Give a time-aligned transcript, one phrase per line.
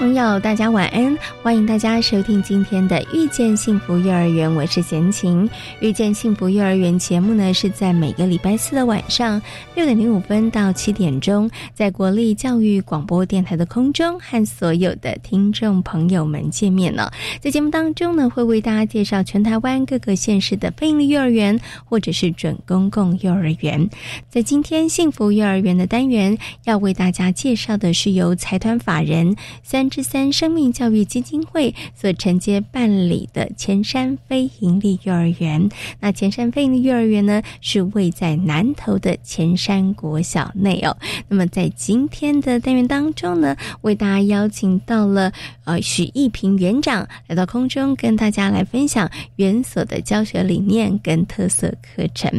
[0.00, 1.14] 朋友，大家晚安！
[1.42, 5.46] 欢迎大家收听今天的《遇见幸福幼儿园》，我是贤琴。
[5.80, 9.40] 《遇见幸福幼儿园》节目呢，是在每个礼拜四的晚上
[9.74, 17.12] 六点零五分到七点钟，在国立教育广播电台的空中和所有的听众朋友们见面了。
[17.38, 23.86] 在节目当中呢，会为大家介绍全台湾各个县市的非营利幼儿园或者是准公共幼儿园。
[24.30, 29.89] 在今天幸福幼儿园的单元，要为大家介绍的是由财团法人三。
[29.90, 40.96] 之三生命教育基金会所承接办理的前山非营利幼儿园，那前山非营利幼儿园呢是位在南投的前山国小内哦。
[41.28, 45.32] 那么在今天的单元当中呢，为大家邀请到了
[45.64, 52.30] 呃许义平园长来到空中，跟大家来分享园所的教学理念跟特色课程。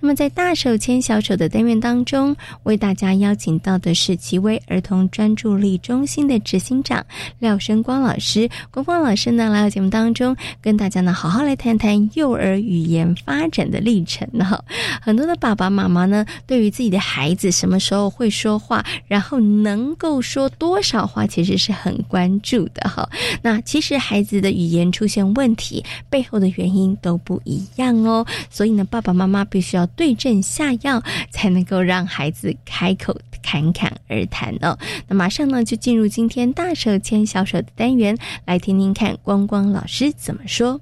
[0.00, 6.95] 那么在大手牵小手的单元当中，为大家邀请到的是奇威儿童专注力中心的执行长。
[7.38, 14.62] 廖生光老师，光光老师呢来到节目当中，跟大家呢好好来谈谈幼儿语言发展的历程哈。
[15.02, 23.08] 很多的爸爸妈妈呢，对于自己的孩子什么时候会说话，然后能够说多少话，其实是很关注的哈。
[23.42, 34.78] 那其实孩子的语言出现问题背后的原因都不一样哦，所以呢，爸爸妈妈必须要对症下药，才能够让孩子开口侃侃而谈哦。
[35.08, 36.66] 那马上呢，就进入今天大。
[36.86, 40.80] 手牵小手的单元，来听听看光光老师怎么说。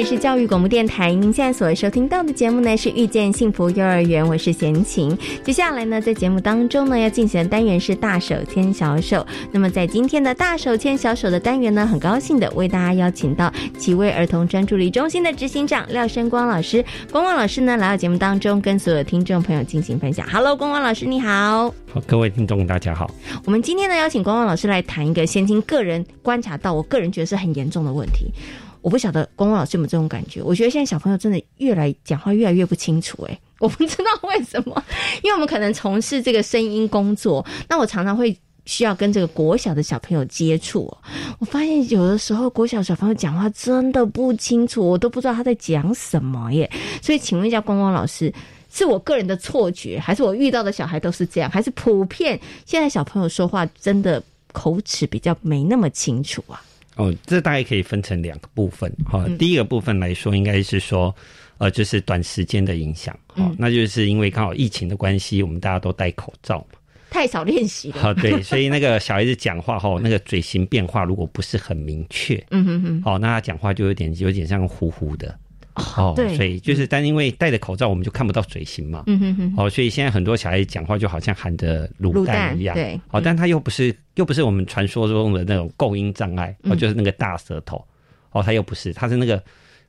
[0.00, 5.14] 里是教育广播电台，您现在所收听到的节目呢是《遇见幸福幼儿园》，我是贤琴。
[5.44, 9.26] 接下来呢，在节目当中呢，要进行的单元是“大手牵小手”。
[9.52, 16.82] 那么，在今天的“大手牵小手”的单元呢，很高兴的为大家邀请到奇威儿童专注力中心的执行长廖生光老师。
[17.12, 20.26] 光光老师呢，来到节目当中，跟所有听众朋友进行分享。
[20.30, 21.68] Hello，光光老师，你好。
[21.92, 23.10] 好，各位听众，大家好。
[23.44, 28.32] 我们今天呢，邀请光光老师来谈一个贤琴个人观察到，我个人觉得是很严重的问题。
[28.82, 30.42] 我不晓得光光老师有没有这种感觉？
[30.42, 34.84] 我觉得现在小朋友真的越来讲话越来越不清楚，哎，我不知道为什么，
[35.22, 38.36] 因为我们可能从事这个声音工作，那我常常会
[38.66, 40.92] 需要跟这个国小的小朋友接触，
[41.38, 46.70] 我发现有的时候国小小朋友讲话真的不清楚，我都不知道他在讲什么耶。
[47.02, 48.32] 所以，请问一下光光老师，
[48.72, 56.62] 是我个人的错觉，还是我遇到的小孩都是这样，还是普遍现在小朋友说话真的口齿比较没那么清楚啊？
[57.00, 59.26] 哦，这大概可以分成两个部分哈。
[59.38, 61.14] 第一个部分来说，应该是说，
[61.58, 66.78] 呃，就是短时间的影响，哈，那就是因为刚好疫情的关系，我们大家都戴口罩嘛，
[67.10, 68.02] 太少练习了。
[68.02, 75.36] 好，对，所以那个小孩子讲话哈， 那个嘴型变化如果不是很明确，嗯哼哼，哦，那他讲话就有点有点像糊糊的。
[75.74, 79.04] 哦，对所以就是，但因为戴着口罩，我们就看不到嘴型嘛。
[79.06, 79.54] 嗯哼哼。
[79.56, 82.74] 哦，所以现在很多小孩子讲话就好像含着卤蛋一样。
[82.74, 83.00] 对。
[83.10, 87.82] 哦，但他又不是，又不是我们传说中的那种构音障碍，哦，就是那个大舌头。
[88.32, 89.42] 哦，他又不是，他是那个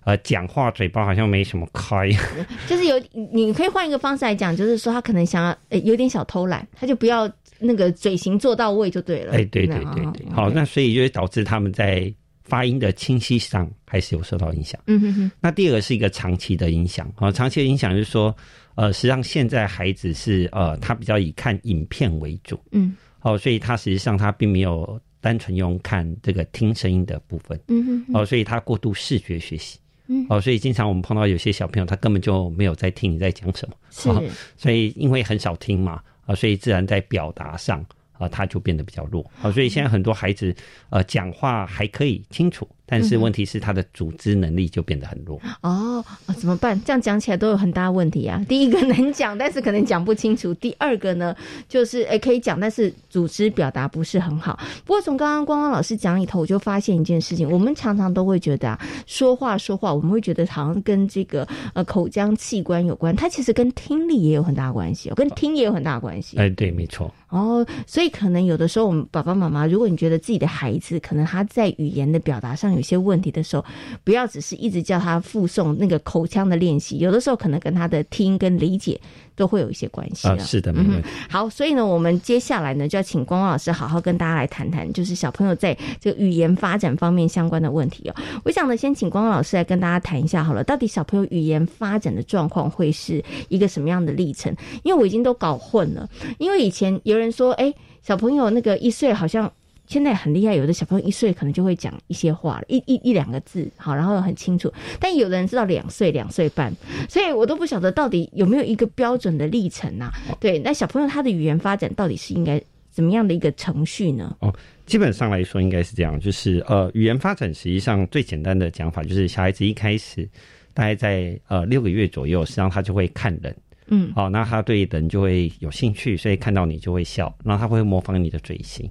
[0.04, 2.10] 呃，讲话嘴巴好像没什么开。
[2.68, 3.02] 就是有，
[3.34, 9.34] 你可以换一个方式来讲，就是说他可能想要呃有点小偷懒，他就不要那个嘴型做到位就对了。
[9.34, 10.26] 哎，对对对对。
[10.32, 12.14] 好，那所以就会导致他们在。
[12.52, 14.78] 发音的清晰上还是有受到影响。
[14.88, 15.32] 嗯哼哼。
[15.40, 18.36] 那第二个是一个长期的影响啊，长期的影响就是说，
[18.76, 22.60] 呃，实际上现在孩子是呃，他比较以看影片为主。
[22.74, 22.94] 嗯。
[23.22, 27.58] 哦，所以他实际上他并没有单纯用看这个听声音的部分。
[27.70, 28.06] 嗯哼。
[28.14, 29.80] 哦，所以他过度视觉学习。
[30.08, 30.26] 嗯。
[30.28, 33.76] 哦，所以经常我们碰到有些小朋友，他根本就没有在听你在讲什么。
[33.92, 34.10] 是。
[34.58, 37.82] 所以因为很少听嘛，啊，所以自然在表达上
[38.22, 39.26] 啊，他就变得比较弱。
[39.34, 40.56] 好，所以现在很多孩子
[40.92, 42.68] 呃讲话还可以清楚。
[42.92, 45.40] 但是问题是他的组织能力就变得很弱。
[45.62, 46.04] 哦，
[46.38, 46.78] 怎么办？
[46.84, 48.44] 这样讲起来都有很大问题啊。
[48.50, 51.34] 第一个能讲，但是可能讲不清楚；第二个呢，
[51.70, 54.60] 就是诶可以讲，但是组织表达不是很好。
[54.86, 66.38] 不过从刚刚光光老师讲里头，我就发现一件事情：我们常常都会觉得啊，说话说话，我们会觉得好像跟这个呃口腔器官有关，它其实跟听力也有很大关系，跟听也有很大关系。
[66.38, 67.10] 哎，对，没错。
[67.30, 73.64] 哦，所以可能有的时候，我们爸爸妈妈，如果你觉得自己的孩子可能他在语言的表达上有些问题的时候，
[74.04, 79.00] 不要只是一直叫他附送那个口腔的练习，有的时候可能跟他的听跟理解
[79.36, 80.38] 都会有一些关系啊。
[80.40, 81.02] 是的，嗯。
[81.30, 88.16] 好，所以呢，我们接下来呢，就要请光光老师好好跟大家来谈谈，就是小朋友在这个语言发展方面相关的问题哦。
[88.44, 94.54] 我想呢，先请光光老师来跟大家谈一下好了，到底小朋友语言发展的状况会是一个什么样的历程？
[94.84, 97.22] 因为我已经都搞混了，因为以前有。
[97.22, 99.54] 人说：“哎，小朋友那个一岁好像
[99.92, 104.72] 现在很厉害，有的小朋友一岁可能就会讲一些话，一一一两个字，好，然后很清楚。
[105.02, 106.74] 但有的人知道两岁、两岁半，
[107.10, 110.10] 所以我都不晓得到底有没有一个标准的历程呐？
[110.40, 114.34] 对，那小朋友他的语言发展到底是应该怎么样的一个程序呢？
[114.40, 114.56] 哦，
[114.86, 120.26] 基本上来说应该是这样，就是呃，语言发展实际上最简单的讲法就是小孩子一开始
[120.74, 123.54] 大概在呃六个月左右，实际上他就会看人。”
[123.94, 128.90] 嗯，好，那他对人就会有兴趣，所以看到你就会笑，然后他会模仿你的嘴型，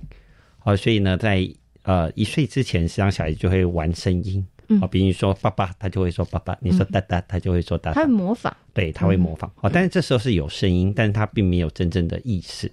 [0.60, 1.48] 好，所以呢，在
[1.82, 4.46] 呃一岁之前，实际上小孩子就会玩声音，
[4.80, 7.92] 哦，比如说爸爸，他就会说爸爸；你说哒哒，他就会说哒。
[7.92, 12.70] 他会模仿，对，他会模仿，哦，但是这时候是有声音，但是他并没有真正的意识。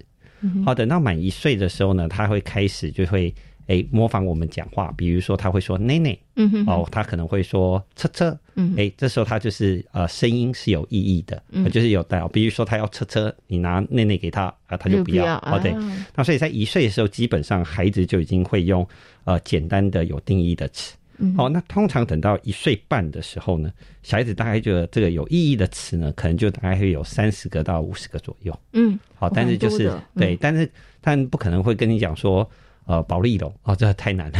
[0.64, 3.34] 好，等到满一岁的时候呢，他会开始就会。
[3.68, 12.30] 哎，模仿我们讲话，比如说他会说“奶奶”，嗯哼，哦，他可能会说“车车”，嗯，哎，这时候他就是呃，声音是有意义的，嗯，就是有带哦。
[12.32, 15.74] 比如说他要车车，你拿“奶奶”给他啊，他就不要，哦，对。
[16.14, 18.88] 那所以在一岁的时候，基本上孩子就已经会用
[19.24, 20.96] 呃简单的有定义的词，
[21.36, 23.70] 哦，那通常等到一岁半的时候呢，
[24.02, 30.70] 小孩子大概就这个有意义的词呢，可能就大概会有三十个到五十个左右，嗯，好，但是就是对，但是
[31.02, 32.50] 但不可能会跟你讲说。
[32.88, 34.38] 呃，保利龙哦，这太难了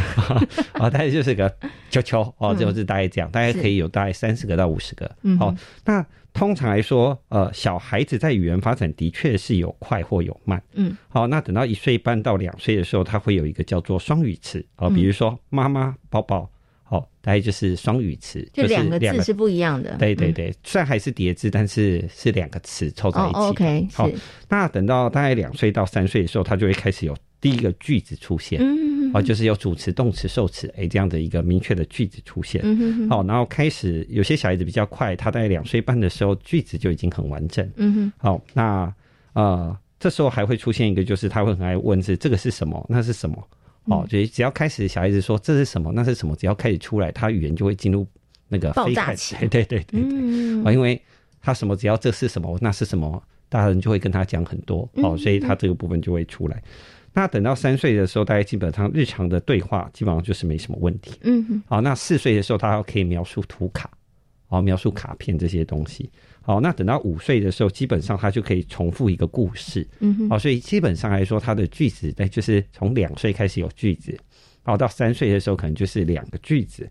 [0.72, 0.88] 啊！
[0.88, 1.54] 大概就是个
[1.90, 5.10] 球球哦，就是大概这样，大概可以有大概三十个到五十个。
[5.22, 5.54] 嗯好，
[5.84, 10.62] 那通常来说，呃，小孩子在语言发展的确是有快或有慢。
[10.72, 16.50] 嗯，好，那等到一岁半到两岁的时候，他会有一个叫做双语词哦，比如说妈妈、宝宝，
[16.88, 19.94] 哦，大概就是双语词，就两个字是不一样的。
[19.98, 23.36] 对对对，虽然还是叠字，但是是两个词凑在一起。
[23.36, 24.08] OK，好，
[24.48, 27.14] 那等到大概两岁到三岁的时候，他就会开始有。
[27.40, 28.60] 第一个句子出现，
[29.14, 32.62] 哦，就是有主词、动词、受词，哎，这样的一个明确的句子出现。
[33.08, 37.68] 好，然后开始有些小孩子比较快，他在两岁半的时候，句子就已经很完整。
[37.76, 38.92] 嗯哼，好，那
[39.34, 43.48] 呃，这时候还会出现一个，就是他会很爱问是这个是什么，那是什么？
[43.84, 48.06] 哦，就只要开始小孩子说这是什么，那是什么，只要开始出来，他语言就会进入
[48.48, 49.34] 那个爆炸期。
[49.48, 50.02] 对对对对，
[50.64, 51.00] 啊，因为
[51.40, 56.62] 他什么只要这是什么，那是什么，大人就会跟他讲很多，哦，所以他这个部分就会出来。
[57.14, 61.18] 那等到三岁的时候，大概基本上日常的对话基本上就是没什么问题。
[61.22, 63.90] 嗯，好，那四岁的时候，他可以描述图卡，
[64.48, 66.08] 哦，描述卡片这些东西。
[66.40, 69.86] 好，那等到五岁的时候，基本上他就可以重复一个故事。
[70.00, 74.16] 嗯，好，所以基本上来说，他的句子，哎，就是从两岁开始有句子，
[74.62, 76.88] 好，到三岁的时候可能就是两个句子。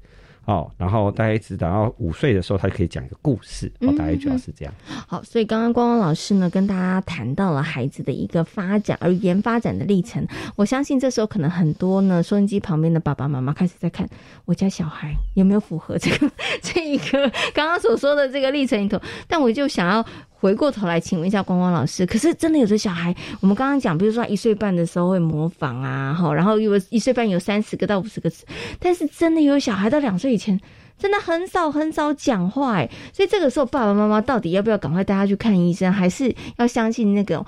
[0.47, 3.69] 哦，然后大概一直等到五岁的时候，他可以讲一个故事。
[3.81, 4.73] 哦，大概主要是这样。
[5.05, 10.25] 好，所以刚刚光光老师呢，跟大家谈到了孩子的一个发展、而言发展的历程。
[10.55, 14.07] 我相信这时候可能很多呢，收音机旁边的爸爸妈妈开始在看
[14.45, 16.31] 我家小孩有没有符合这个
[16.63, 18.97] 这一个刚刚所说的这个历程里头。
[19.27, 20.05] 但我就想要。
[20.39, 28.45] 回过头来，请问一下光光老师，可是真的有的小孩，我们刚刚讲，比如说一岁半的时候会模仿啊，哈，然后有一岁半有三十个到五十个词，
[28.79, 30.59] 但是真的有小孩到两岁以前，
[30.99, 37.43] 真的很少很少讲话，哎，所以这个时候爸爸妈妈到底要不要赶快带他去看医生，还是要相信那个？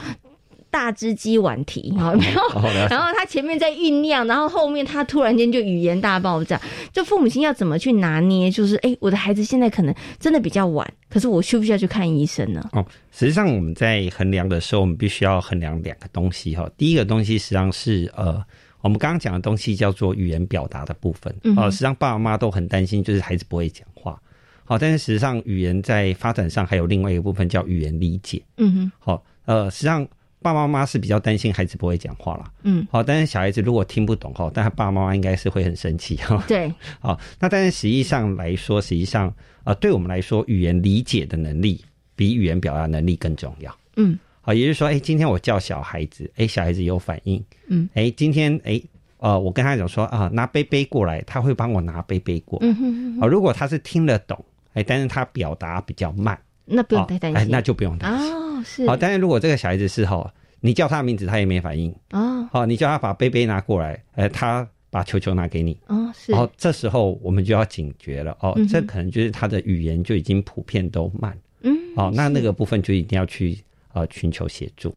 [0.71, 2.41] 大只鸡晚啼，好 没有？
[2.89, 6.59] 然后他前面在酝酿，然后后面他突然间就语言大爆炸。
[6.93, 8.51] 就父母亲要怎么去拿捏？
[8.51, 12.67] 就是哎，我的孩子现在可能真的比较晚，可是我需不需要去看医生呢？
[12.73, 16.69] 哦，实际上我们在衡量的时候，我们必须要衡量两个东西哈。
[16.77, 18.43] 第一个东西实际上是呃，
[18.81, 21.35] 我们刚刚讲的东西叫做语言表达的部分。
[21.57, 24.19] 哦，实际上爸爸妈妈都很担心，就是孩子不会讲话。
[24.65, 28.39] 好，但是实际上语言在发展上还有另外一个部分叫语言理解。
[28.57, 28.91] 嗯哼。
[28.99, 30.07] 好，呃，实际上。
[30.41, 36.43] 爸爸妈妈是比较担心孩子不会讲话啦，嗯，好，但是小孩子如果听不懂哈，但他爸爸妈妈应该是会很生气哈。
[36.47, 39.33] 对， 好，那但是实际上来说，实际上
[39.65, 41.83] 呃，对我们来说，语言理解的能力
[42.15, 43.75] 比语言表达能力更重要。
[43.97, 48.81] 嗯，好，也就是说，哎，今天我叫小孩子，哎，小孩子有反应，嗯，哎，今天哎，
[49.17, 52.57] 呃，我跟他讲说啊，拿杯杯过来，他会帮我拿杯杯过。
[52.61, 53.19] 嗯哼。
[53.21, 54.41] 哦，如果他是听得懂，
[54.73, 58.33] 哎，但是他表达比较慢，那不用太担心，那就不用担心。
[58.33, 58.87] 哦，是。
[58.87, 61.93] 好，但是如果这个小孩子是哈，你叫他名字，他也没反应。
[62.11, 62.47] 哦。
[62.51, 65.77] 好，你叫他把杯杯拿过来，哎，他把球球拿给你。
[65.87, 66.33] 哦，是。
[66.33, 68.37] 哦，这时候我们就要警觉了。
[68.39, 71.37] 哦，这可能就是他的语言就已经普遍都慢。
[71.61, 71.77] 嗯。
[71.95, 73.57] 哦，那那个部分就一定要去
[73.93, 74.95] 呃寻求协助。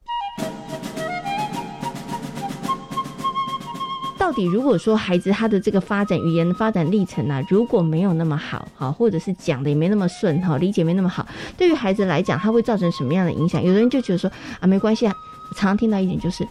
[4.32, 13.62] 到底如果说孩子他的这个发展语言的发展历程呢，如果没有那么好，哈，或者是讲的也没那么顺，哈，理解没那么好，对于孩子来讲，他会造成什么样的影响？
[13.62, 15.12] 有的人就觉得说啊，没关系啊，
[15.54, 16.48] 常常听到一点就是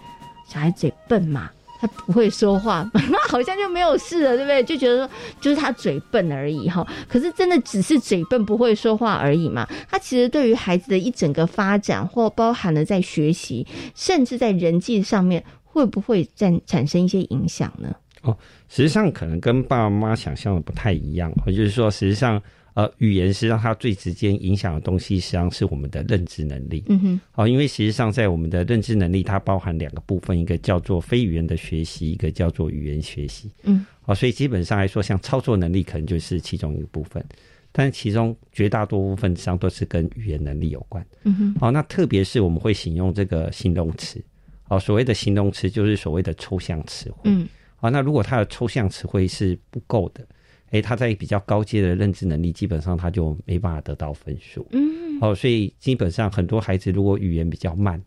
[0.48, 4.64] 小孩嘴笨嘛，他不会说话，那好像就没有事了，对不对？
[4.64, 5.10] 就觉得说
[5.40, 6.86] 就是他嘴笨而已，哈。
[7.10, 9.68] 可是真的只是嘴笨不会说话而已嘛？
[9.90, 15.44] 他其实对于孩子的一整个发展，或包含了在学习，甚至在人际上面。
[15.72, 17.96] 会不会产产生一些影响呢？
[18.24, 18.38] 哦，
[18.68, 22.42] 实际上可能跟爸爸妈妈想象的不太一样，也就是说，实际上，
[22.74, 26.84] 呃，语言实际上它最直接影响的东西，实际上是我们的认知能力。
[26.90, 33.50] 嗯哼，哦，因为实际上在我们的认知能力，它包含两个部分，一个叫做非语言的学习，一个叫做语言学习。
[33.64, 37.26] 嗯，哦，所以基本上来说，像操作能力可能就是其中一个部分，
[37.72, 41.04] 但是其中绝大多部分上都是跟语言能力有关。
[41.24, 44.24] 嗯哼，哦，那特别是我们会使用这个形容词。
[44.72, 47.18] 哦，所谓的形容词就是所谓的抽象词汇。
[47.26, 50.26] 嗯，好，那如果他的抽象词汇是不够的，
[50.70, 54.66] 哎，他在比较高阶的认知能力，基本上他就没办法得到分数。
[54.72, 58.02] 嗯，哦，所以基本上很多孩子如果语言比较慢，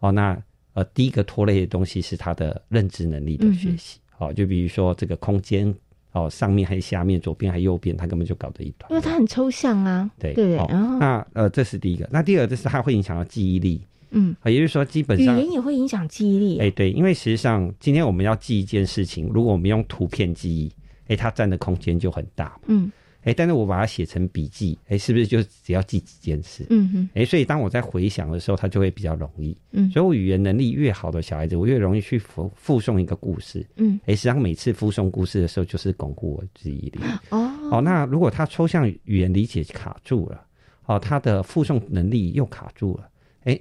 [0.00, 0.36] 哦，那
[0.74, 3.98] 呃，第一个拖累的东西是他的认知能力的学习。
[4.18, 5.74] 哦，就比如说这个空间，
[6.12, 8.92] 哦，上面还是下面，左边还是右边，他根本就搞得一团。
[8.92, 10.10] 因为他很抽象啊。
[10.18, 10.56] 对对。
[10.56, 12.06] 然后那呃，这是第一个。
[12.12, 13.80] 那第二，就是它会影响到记忆力。
[14.10, 16.58] 嗯，也就是说，基本上语言也会影响记忆力。
[16.58, 20.72] 哎，对，因为实际上今天我们要记一件事情，如果我们用图片记忆，
[21.08, 22.58] 哎，它占的空间就很大。
[22.66, 22.90] 嗯，
[23.22, 26.66] 哎，但是我把它写成笔记，哎，是不是就只要记几件事？
[26.70, 29.56] 嗯哼，哎，所以当我在回想的时候，它就会比较容易。
[29.72, 33.66] 嗯，所以我语言能力越好的小孩子，我越容易去复复诵一个故事。
[33.76, 37.00] 嗯，哎，实际上每次附送故事的时候，就是巩固我记忆力。
[37.30, 40.40] 哦，哦，那如果他抽象语言理解卡住了，
[40.86, 43.08] 哦，他的附送能力又卡住了，
[43.44, 43.60] 哎。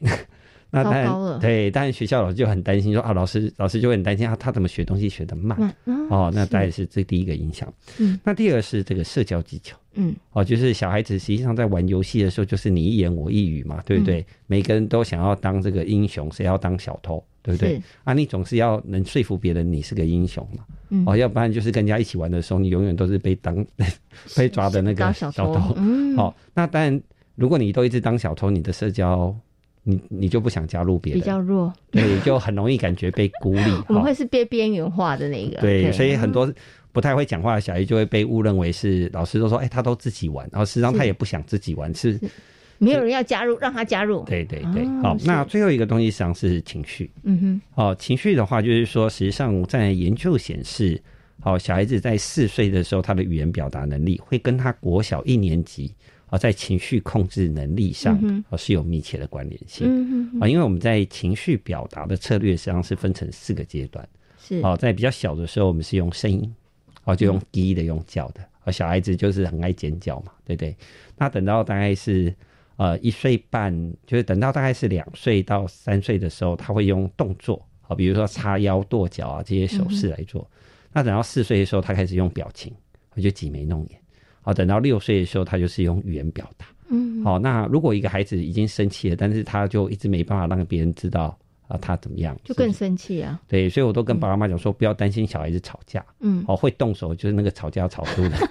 [0.71, 5.57] 那当然，对，但是学校老师就很担心，说啊，老师老师就会很担心，啊他怎么学东西学的慢？
[6.09, 7.73] 哦，那当然是这第一个影响。
[7.97, 9.75] 嗯，那第二个是这个社交技巧。
[9.93, 14.23] 嗯，哦，就是小孩子实际上在玩游戏的时候，就是你一言我一语嘛，对不对？
[14.45, 17.81] 每个人都想要当这个英雄，谁要当小偷，对不对？
[18.03, 20.63] 啊，你总是要能说服别人你是个英雄嘛。
[20.89, 23.65] 嗯，哦，要不然就是跟人家一起玩的时候，你永远都是被当
[24.37, 25.73] 被抓的那个小偷。
[25.77, 27.01] 嗯，好，那当然，
[27.33, 29.35] 如果你都一直当小偷，你的社交。
[29.83, 33.71] 你你就不想加入别人，比较弱，对，就很容易感觉被孤立。
[33.87, 36.51] 我们会是被边缘化的那个，对，所以很多
[36.91, 42.19] 不太会讲话的小孩就会被误认为是老师都说，哎，他都自己玩，然后实际上他也不想自己玩，是
[42.77, 44.23] 没有人要加入，让他加入。
[44.25, 51.01] 对对对，好，那最后一个东西实际上是情绪，嗯哼，哦，情绪的话就是说，实际上在研究显示，
[51.39, 55.93] 好，小孩子在四岁的时候，他的语言表达能力会跟他国小一年级。
[56.29, 58.17] 啊，在情绪控制能力上
[58.49, 59.87] 啊是有密切的关联性
[60.39, 64.07] 啊，因为我们在情绪表达的策略实际上是分成四个阶段，
[64.37, 66.53] 是啊，在比较小的时候，我们是用声音，
[67.03, 70.75] 啊，就用低的用叫的，啊，小孩子就是很爱尖叫嘛，对不对？
[71.17, 72.33] 那等到大概是
[72.77, 73.73] 呃一岁半，
[74.05, 80.47] 就是等到大概是两岁到三岁的时候，他会用动作，啊，比如说叉腰、跺脚啊这些手势来做。
[80.93, 82.71] 那等到四岁的时候，他开始用表情，
[83.15, 83.99] 我就挤眉弄眼。
[84.41, 86.65] 好，等到六岁的时候，他就是用语言表达。
[86.89, 93.39] 嗯，好，那如果一个孩子已经生气了，但是他就一直没办法让别人知道啊，他怎么样，就更生气啊。
[93.47, 96.03] 对，所以我都跟爸爸妈妈讲说，不要担心小孩子吵架。
[96.19, 98.31] 嗯，哦，会动手就是那个吵架吵输的。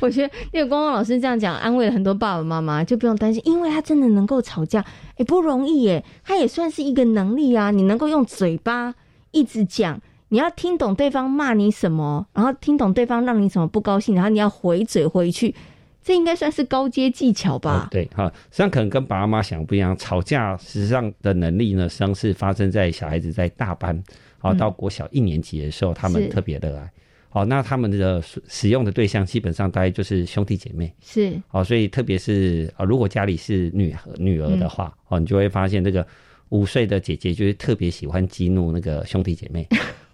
[0.00, 4.84] 我觉得那个光光老师这样讲，安慰了很多爸爸妈妈，就不用担心，因为他真的能够吵架，
[5.16, 6.04] 也不容易耶。
[6.22, 8.94] 他也算是一个能力啊，你能够用嘴巴
[9.30, 9.98] 一直讲。
[10.28, 15.54] 你要听懂对方骂你什么，然后听懂对方让你什么不高兴，然后你要回嘴回去，
[16.02, 17.88] 这应该算是高阶技巧吧？
[17.90, 19.96] 对，哈，实际上可能跟爸爸妈妈想不一样。
[19.96, 24.02] 吵架实际上的能力呢，实际上是发生在小孩子在大班，
[24.38, 26.90] 好到国小一年级的时候，他们特别热爱。
[27.28, 30.92] 好，那他们的使用的对象基本上大概就是兄弟姐妹。
[31.02, 36.06] 是，好，所以特别是啊，如果家里是女女儿的话，哦，你就会发现这个
[36.48, 39.68] 五岁的姐姐就是特别喜欢激怒那个兄弟姐妹。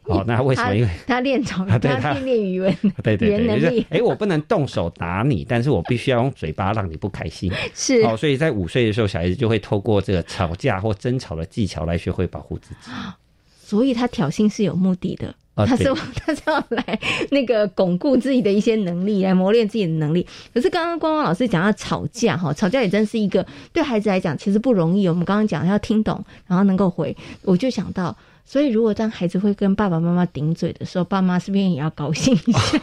[0.05, 0.75] 哦，那为什么？
[0.75, 7.53] 因为他练吵，他练练语文， 对对对，就是哎，我不能动手打你，但是我必须要用嘴巴让你不开心。
[7.75, 12.91] 是哦，所以在五岁的时候，小孩子就会透过这个吵架或争吵的技巧来学会保护自己。
[13.65, 15.35] 所以他挑衅是有目的的。
[15.55, 15.85] 他是
[16.17, 16.99] 他是要来
[17.31, 20.27] 那个巩固自己的一些能力，来磨练自己的能力。
[20.55, 25.07] 可是刚刚光光老师讲要吵架哈，吵架也真是一个对孩子来讲其实不容易。
[25.07, 32.81] 我们刚刚讲要听懂，然后能够回，我就想到，所以如果当孩子会跟爸爸妈妈顶嘴的时候，爸妈是不是也要高兴一下？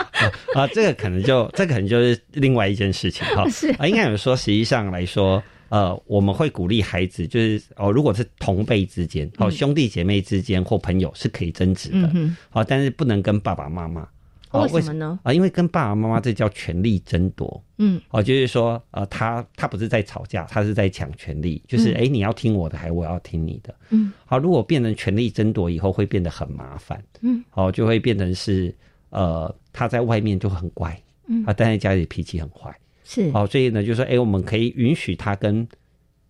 [0.54, 3.46] 啊，这个可能就这个可能就是另外一件事情哈。
[3.50, 5.42] 是啊，应该有说，实际上来说。
[5.68, 12.12] 呃，我们会鼓励孩子，就是哦，如果是同辈之间，哦，兄弟姐妹之间或朋友是可以争执的，
[12.50, 14.06] 好，但是不能跟爸爸妈妈。
[14.52, 15.18] 为什么呢？
[15.22, 17.62] 啊，因为跟爸爸妈妈这叫权力争夺。
[17.78, 23.74] 嗯，哦，就是说，呃，他他不是在吵架，他是在抢权力，就是哎，你要听我的，还我要听你的？
[23.90, 27.02] 嗯，好，如果变成权力争夺以后，会变得很麻烦。
[27.22, 28.74] 嗯，哦，就会变成是
[29.10, 32.74] 呃，他在外面就很乖，嗯，啊，但在家里脾气很坏。
[33.04, 35.66] 是哦，所以呢，就说，哎，我们可以允许他跟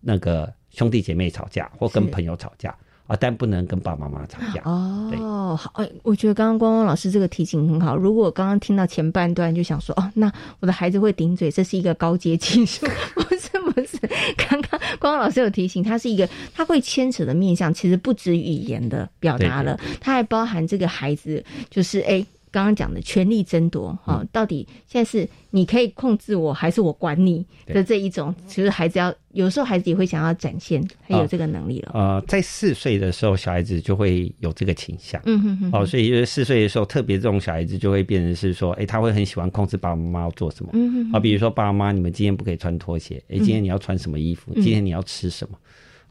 [0.01, 2.75] 那个兄弟姐妹吵架，或跟朋友吵架
[3.13, 4.61] 啊，但不能跟爸爸妈妈吵架。
[4.65, 7.95] 哦，好，哎，我觉得刚刚光光老师这个提醒很好。
[7.95, 13.99] 如果刚刚听到前半段，就想说，哦，那我的孩子会顶嘴，这是一个高阶技术， 不是不是。
[14.35, 22.25] 刚刚光光老师有提醒，它是一个，它会牵扯的面向，其实不止语言的表达了，它还包含这个孩子，就是哎。
[22.53, 28.33] 刚刚讲的权力争夺，哈，到底现在是你可以控制我，还是我管你的这一种？
[28.45, 31.91] 其实孩子要有时候孩子也会想要展现，他有这个能力了。
[31.95, 35.19] 呃，在四岁的时候，小孩子就会有这个倾向。
[35.25, 35.69] 嗯哼哼。
[35.73, 40.69] 哦，所以就是四岁的时候，特别这种小孩子就会变成是说，哎，他会很喜欢控制爸爸妈妈要做什么。
[40.73, 41.11] 嗯哼。
[41.13, 43.15] 啊，比如说爸爸妈妈，你们今天不可以穿拖鞋。
[43.29, 44.53] 哎，今天你要穿什么衣服？
[44.53, 45.57] 今天你要吃什么？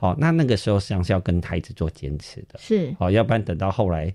[0.01, 2.59] 哦，那那个时候实际上是要跟孩子做坚持的。
[2.59, 2.93] 是。
[2.99, 4.13] 哦，要不然等到后来。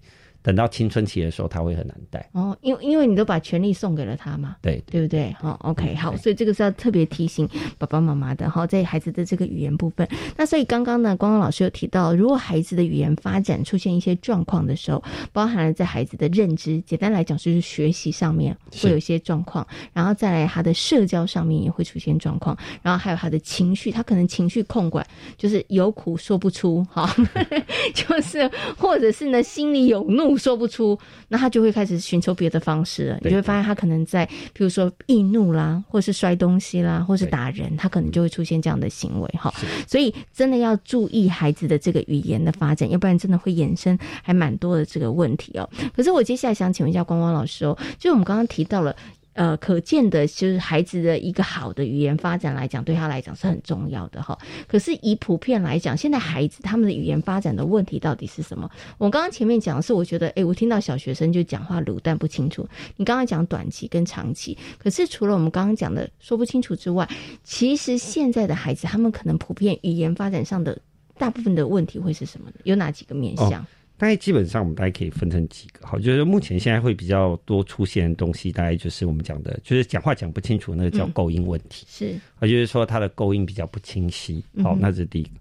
[0.48, 5.36] 等到青春期的时候，他会很难带哦，因为因为你都把权力送给了他嘛，对对不对？
[5.42, 7.46] 好，OK，好，所以这个是要特别提醒
[7.78, 10.08] 爸爸妈妈的哈，在孩子的这个语言部分。
[10.38, 25.06] 那所以刚刚呢，光光老师有提到，如果孩子的语言发展出现一些状况的时候，包含了在孩子的认知，简单来讲就是学习上面会有一些状况，然后再来他的社交上面也会出现状况，然后还有他的情绪，他可能情绪控管
[25.38, 27.14] 就是有苦说不出，哈，
[27.94, 30.37] 就是或者是呢心里有怒。
[30.38, 33.20] 说不出，那他就会开始寻求别的方式了。
[33.22, 39.54] 你就会发现，他可能在，比如说易怒啦，或是摔东西啦，或是打人，他可能就会出现这样的行为哈。
[39.88, 45.70] 所以，真的要注意孩子的这个语言的发展，要不然真的会衍生还蛮多的这个问题哦。
[45.96, 48.96] 可是，我接下来想请问一下光光老师哦，就我们刚刚提到了。
[49.38, 54.36] 呃，可见的就是孩子的一个好的语言发展来讲，对他来讲是很重要的哈。
[54.68, 58.68] 可是以普遍来讲，现在孩子他们的语言发展的问题到底是什么？
[58.98, 62.68] 我刚刚前面讲的是，我觉得，哎，我听到小学生就讲话卤蛋不清楚。
[62.96, 67.08] 你刚刚讲短期跟长期，可是除了我们刚刚讲的说不清楚之外，
[67.44, 70.76] 其实现在的孩子他们可能普遍语言发展上的
[71.16, 72.50] 大部分的问题会是什么？
[72.64, 73.64] 有哪几个面向？
[73.98, 85.32] 大概基本上，我们大概可以分成几个，好，就是目前现在会比较多出现的东西，大概就是我们讲的，就是讲话讲不清楚，那个叫构音问题，是，啊，就是说他的构音比较不清晰，好，那是第一个。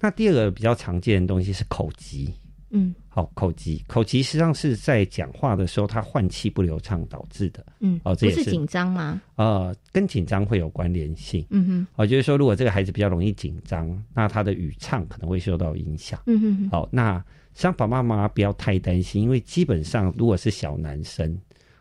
[0.00, 2.32] 那第二个比较常见的东西是口疾，
[2.70, 9.20] 嗯，好，口疾，口疾实际上是在讲话的时候他换气不流畅导致的，嗯，哦，这也是紧张吗？
[9.34, 17.22] 呃，跟紧张会有关联性，嗯哼，哦，就是说如果这个孩子比较容易紧张，那他的语唱可能会受到影响，嗯哼，好，那。
[17.56, 21.34] 像爸爸妈妈不要太担心，因为基本上如果是小男生，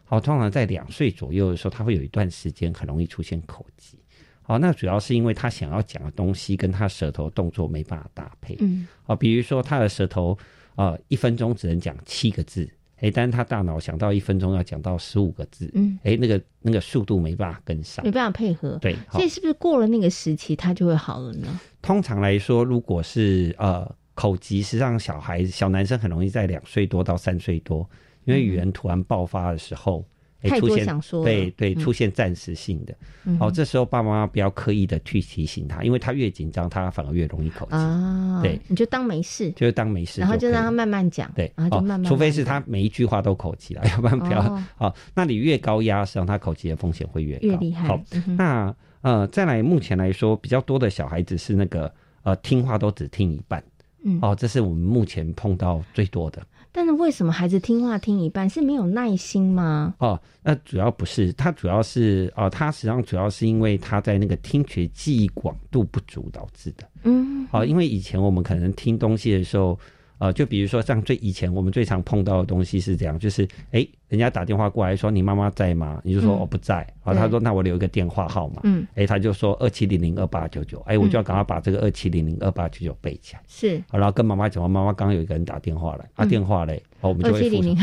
[0.06, 4.00] 好，通常在两岁左右的时候，他会有一段时间很容易出现口疾。
[4.42, 8.56] 好，那主要是因为他想要讲的东西跟他舌头动作没办法搭配。
[8.62, 10.38] 嗯，好，比如说他的舌头
[10.76, 12.70] 啊，一分钟只能讲七个字，
[13.02, 18.78] 哎，但是他大脑想到一分钟要讲到十五个字，嗯，哎，那个那个速度没办法跟上，没办法配合。
[18.78, 21.60] 对，所以是不是过了那个时期，他就会好了呢？
[21.82, 23.94] 通常来说，如果是呃。
[24.15, 27.88] 口疾实际上，小孩子、小男生很容易在两岁多到三岁多，
[28.23, 30.04] 因为语言突然爆发的时候，
[30.41, 32.95] 哎，出现想说，对对，出现暂时性的。
[33.38, 37.75] 好，这时候爸爸妈妈不要刻意的去提醒他，因为他越紧张，他反而越容易口疾。
[37.75, 44.41] 啊，对，你就当没事，就是当没事，然后就让他慢慢讲，对，然后就慢慢，除非是他每一句话都口疾了， 要不然不要。
[44.78, 47.88] 好，那你越高压，实际上他口疾的风险会越越厉害。
[47.88, 47.99] 好，
[48.38, 53.63] 那呃，再来，目前来说比较多的小孩子是那个呃，听话都只听一半。
[54.06, 56.41] 嗯，哦，这是我们目前碰到最多的。
[56.72, 59.96] 但是为什么孩子听话听一半是没有耐心吗？
[60.00, 66.86] 哦，那主要不是，他主要是哦，他实际上主要是因为他在那个听觉记忆广度不足导致的。
[67.04, 69.80] 嗯，哦，因为以前我们可能听东西的时候，
[70.17, 75.99] 呃，就比如说像最以前我们最常碰到的东西是这样，就是哎，人家打电话过来说你妈妈在吗？
[76.04, 87.75] 你就说我不在，好，他说那我留一个电话号码，嗯，哎，他就说二七零零二八九九，哎，我就要赶快把这个二七零零二八九九背起来，是，好，然后跟妈妈讲，妈妈刚刚有一个人打电话来，啊，电话嘞，好，我们就会附上，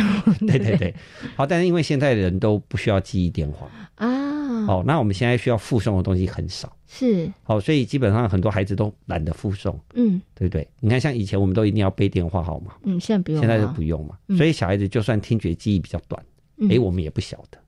[0.47, 0.95] 对对对，
[1.37, 6.75] 好，但是因为现在的人都不需要记忆电话啊，好，那我们现在需要附送的东西很少。
[6.87, 10.69] 是，好，所以基本上很多孩子都懒得附送，嗯，对不对？
[10.81, 14.19] 你看，像以前我们都一定要背电话号码，嗯，现在不用，现在就不用嘛。
[14.37, 16.23] 所以小孩子就算听觉记忆比较短，
[16.71, 17.59] 哎，我们也不晓得，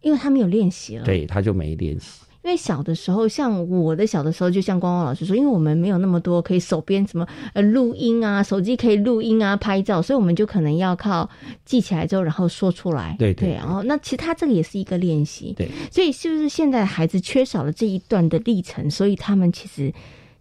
[0.00, 2.21] 因为他没有练习了，对，他就没练习。
[2.42, 11.28] 因为小的时候，像我的小的时候，就像光光老师说，因为我们没有那么多可以手边什么呃录音啊，手机可以录音啊、拍照，所以我们就可能要靠
[11.64, 13.14] 记起来之后，然后说出来。
[13.18, 13.54] 对对。
[13.54, 15.54] 然后那其实他这个也是一个练习。
[15.56, 15.68] 对。
[15.90, 19.92] 所以是不是现在孩子缺少了这一段的历程，所以他们其实。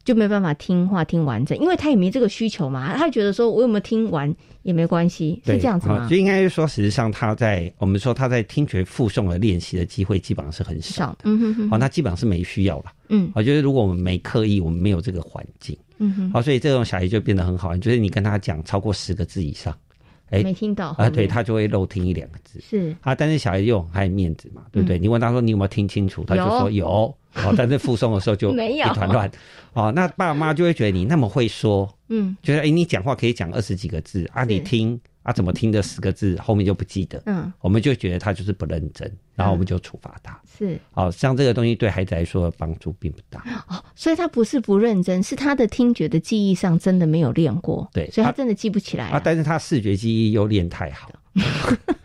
[0.04, 2.98] 就没办法听话听完整，因为他也没这个需求嘛。
[2.98, 4.34] 他觉得说，我有没有听完
[4.64, 6.08] 也没关系，是这样子吗？
[6.10, 11.18] 就应该是说，实际上他在我们说他在听觉附送的练习的机会基本上是很少的。
[11.24, 11.70] 嗯哼哼。
[11.70, 12.86] 好，那基本上是没需要了。
[13.10, 13.32] 嗯。
[13.36, 15.78] 我觉得如果我们没刻意，我们没有这个环境。
[16.00, 16.32] 嗯哼。
[16.32, 17.78] 好，所以这种小孩就变得很好。
[17.78, 19.76] 就是你跟他讲超过十个字以上。
[20.32, 21.10] 哎，没听到啊？
[21.10, 23.14] 对他就会漏听一两个字，是啊。
[23.14, 24.98] 但是小孩又很爱面子嘛，对不对？
[24.98, 27.14] 你问他说你有没有听清楚，他就说有。
[27.36, 29.32] 哦，但是附送的时候就 一团乱。
[29.74, 35.00] 哦，那爸爸妈妈就会觉得你那么会说，嗯，觉得哎，你讲话可以讲二十几个字啊，你听。
[35.24, 37.22] 啊，怎么听这十个字后面就不记得？
[37.26, 40.40] 嗯，我们就觉得他就是不认真，然后我们就处罚他。
[40.58, 43.44] 是，好像这个东西对孩子来说帮助并不大。
[43.68, 47.88] 哦，所以他不是不认真，是他的听觉的记忆上真的没有练过。
[47.94, 49.22] 对，所以他真的记不起来啊。
[49.24, 51.12] 但是他视觉记忆又练太好。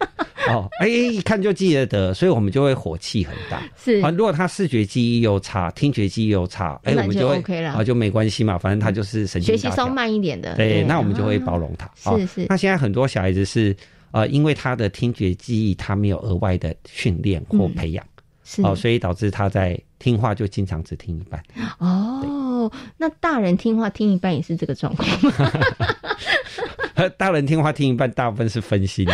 [0.52, 3.62] 哦，哎，一看就记得得，所以我们就会火气很大。
[3.76, 10.54] 是啊，如果他视觉记忆又差，听觉记忆又差，哎，我们就会啊就没关系嘛，反正他就是神经学习稍慢一点的。
[10.54, 11.90] 对，那我们就会包容他。
[12.16, 12.46] 是是。
[12.48, 13.74] 那现在很多小孩子是
[14.12, 18.04] 呃，因为他的听觉记忆他没有额外的训练或培养，
[18.62, 21.42] 哦，所以导致他在听话就经常只听一半。
[21.78, 25.52] 哦，那大人听话听一半也是这个状况吗？
[27.18, 29.12] 大人听话听一半，大部分是分心的，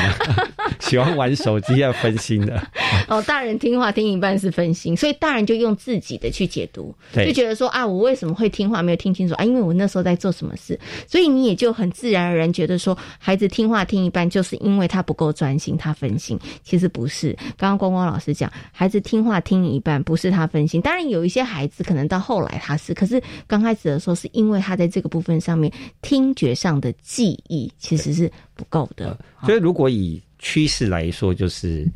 [0.92, 2.62] 喜欢玩手机要分心的。
[3.08, 9.44] 哦，大人听话听一半是分心，所以大人就用自己的去解读，就觉得说啊，我为什么会听话没有听清楚啊？
[9.44, 16.38] 因为我那时候在做什么事，所以你也就很自然而然觉得说，孩子听话听一半就是因为他不够专心，他分心。
[16.62, 27.72] 其实不是，刚刚光光老师讲，孩子听话听一半不是他分心，当然有一些孩子可能到后来他是，可是刚开始的时候是因为他在这个部分上面听觉上的记忆。
[27.78, 31.86] 其实是不够的，所以如果以趋势来说，就是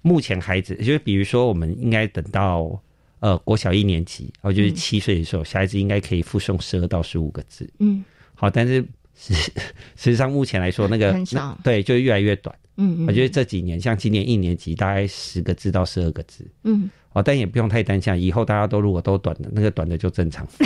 [0.00, 2.82] 目前孩子，就是比如说，我们应该等到
[3.20, 7.70] 呃国小一年级，然后，就是七岁的时候，小孩子应该可以附送十二到十五个字。
[7.78, 8.02] 嗯，
[8.34, 8.82] 好，但是
[9.14, 12.56] 实实际上目前来说，那个很少，对，就越来越短。
[12.76, 16.44] 嗯，我觉得这几年，像今年一年级，大概十个字到十二个字。
[16.64, 20.48] 嗯，哦，但也不用太担心，以后大家都如果都短的，那个短的就正常。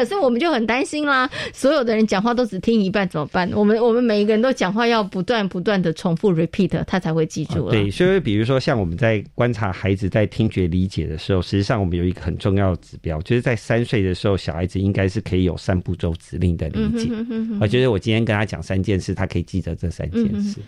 [0.00, 3.50] 可是我们就很担心啦，所有的人讲话都只听一半怎么办？
[3.52, 7.72] 我们我们每一个人都讲话要不断不断的重复 repeat，他才会记住了。
[7.72, 17.10] 对，所以比如说像我们在观察孩子在听觉理解的时候，实际上我们有一个很重要的指标，就是在三岁的时候，小孩子应该是可以有三步骤指令的理解。
[17.60, 20.60] 我觉得我今天跟他讲三件事，他可以记得这三件事。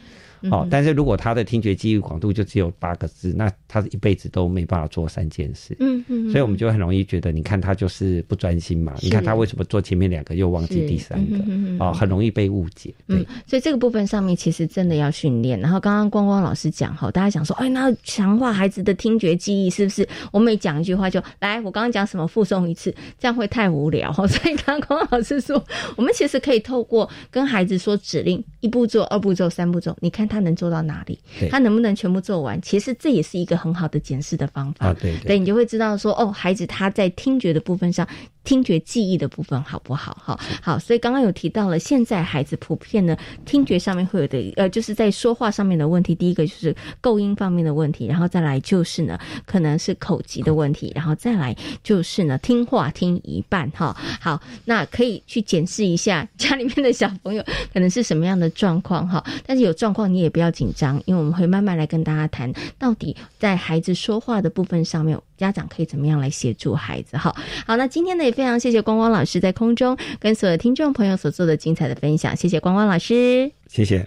[0.51, 5.77] 好，但是如果他的听觉记忆广度就只有八个字，那他一辈子都没办法做三件事。
[5.81, 8.95] 嗯嗯，所以我们就很容易觉得，你看他就是不专心嘛。
[9.01, 11.39] 你看他为什么做前面两个又忘记第三个？
[11.85, 12.95] 哦，很容易被误解。
[13.09, 15.59] 嗯，所以这个部分上面其实真的要训练。
[15.59, 20.09] 然后刚刚光光老师讲哈，大家想说，哎，那强化孩子的听觉记忆是不是？
[20.33, 24.13] 我每讲一句话就来，我刚刚讲什么附送一次，这样会太无聊。
[24.27, 25.63] 所以刚刚光光老师说，
[25.97, 31.19] 我们其实可以透过跟孩子说指令，一步做，二步骤，三步骤，你看他能做到哪里？
[31.51, 32.61] 他能不能全部做完？
[32.63, 34.87] 其实这也是一个很好的检视的方法。
[34.87, 38.09] 啊，对，对你就会知道说，哦，孩子他在听觉的部分上，
[38.45, 40.17] 听觉记忆的部分好不好？
[40.25, 40.79] 哈，好。
[40.79, 46.15] 所以刚刚有提到了，现在孩子普遍呢，听觉上面会有的，呃，就是在说话上面的问题。
[46.15, 53.71] 第一个就是构音方面的问题，然后再来就是呢，可能是口疾的问题，然后再来就是呢，听话听一半。
[53.71, 59.09] 哈，好，那可以去检视一下家里面的小朋友可能是什么样的状况。
[59.09, 61.01] 哈，但是有状况你也不要紧张。
[61.07, 67.17] 因为我们会慢慢来跟大家谈，到底在孩子说话的部分上面，家长可以怎么样来协助孩子？
[67.17, 67.35] 哈，
[67.67, 74.07] 好，那今天呢非常谢谢光光老师在空中跟所有听众朋友所做的精彩的分享，谢谢光光老师，谢谢。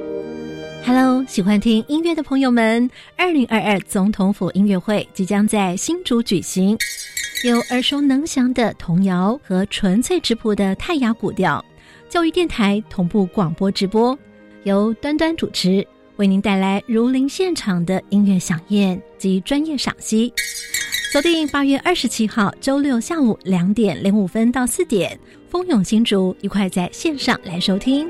[0.83, 6.77] Hello，喜欢听音乐的朋友们，二零二二总统府音乐会即将在新竹举行，
[7.45, 11.63] 有耳熟能详的童谣和纯粹质朴的泰雅古调，
[12.09, 14.17] 教育电台同步广播直播，
[14.63, 20.33] 由端端主持，为您带来如临现场的音乐响宴及专业赏析。
[21.11, 25.17] 锁定八月二十七号周六下午两点零五分到四点，
[25.49, 28.09] 蜂拥新竹，一块在线上来收听。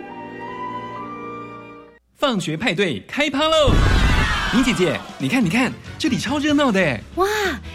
[2.21, 3.71] 放学派对开趴喽！
[4.53, 6.99] 林姐姐，你看，你看，这里超热闹的！
[7.15, 7.25] 哇，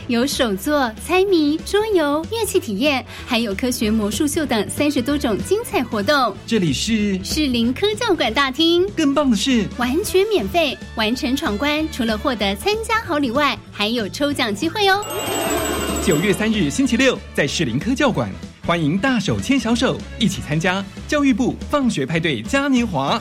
[0.07, 6.33] 有手作、猜谜、桌游、乐器体验，还有科学魔术秀等三十多种精彩活动。
[6.47, 8.89] 这里是士林科教馆大厅。
[8.97, 15.05] 更棒的是，完全免费，完成闯关，除了获得参加好礼外，还有抽奖机会哦！
[16.05, 18.31] 九月三日星期六，在士林科教馆，
[18.65, 23.21] 欢迎大手牵小手，一起参加教育部放学派对嘉年华。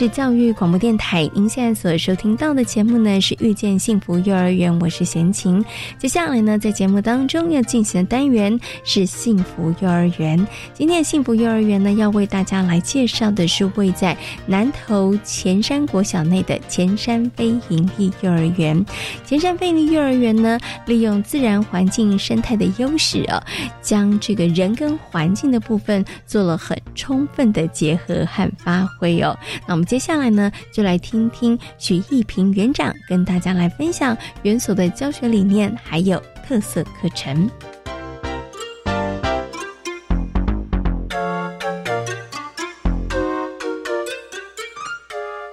[0.00, 5.62] 是教育广播电台，您现在所收听到的节目呢是遇见幸福幼儿园，我是贤琴。
[5.98, 10.48] 接下来呢，在节目当中要进行的单元是幸福幼儿园。
[10.72, 18.82] 今天幸福幼儿园呢，要为大家来介绍的是位在南投前山国小内的前山飞营利幼儿园。
[19.26, 23.44] 前山飞利幼儿园呢，利用自然环境生态的优势啊，
[23.82, 29.38] 将这个人跟环境的部分做了很充分的结合和发挥哦。
[29.68, 37.50] 那我们接下来呢，就来听听许一平园长跟大家来分享园所的教学理念，还有特色课程。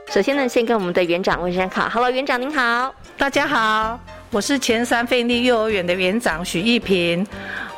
[0.07, 7.25] 首先呢，先跟我们的园长问声好，Hello，园长您好，大家好，我是前山费力幼儿园的园长许一平，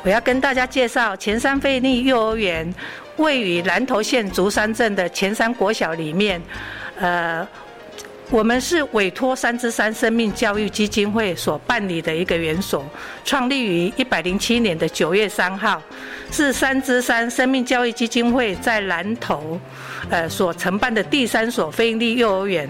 [0.02, 2.70] 我要跟大家介绍前山费力幼儿园。
[3.20, 6.40] 位于南投县竹山镇的前山国小里面，
[6.98, 7.46] 呃，
[8.30, 12.84] 我们是委托三之三生命教育基金会所办理的一个园所，
[13.24, 15.82] 创立于一百零七年的九月三号，
[16.30, 19.60] 是三之三生命教育基金会在南投，
[20.08, 22.68] 呃所承办的第三所非营利幼儿园。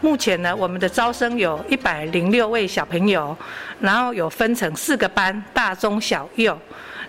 [0.00, 3.36] 目前呢，我们的招生有一百零六位小朋友，
[3.80, 6.56] 然后有分成四个班，大中小幼。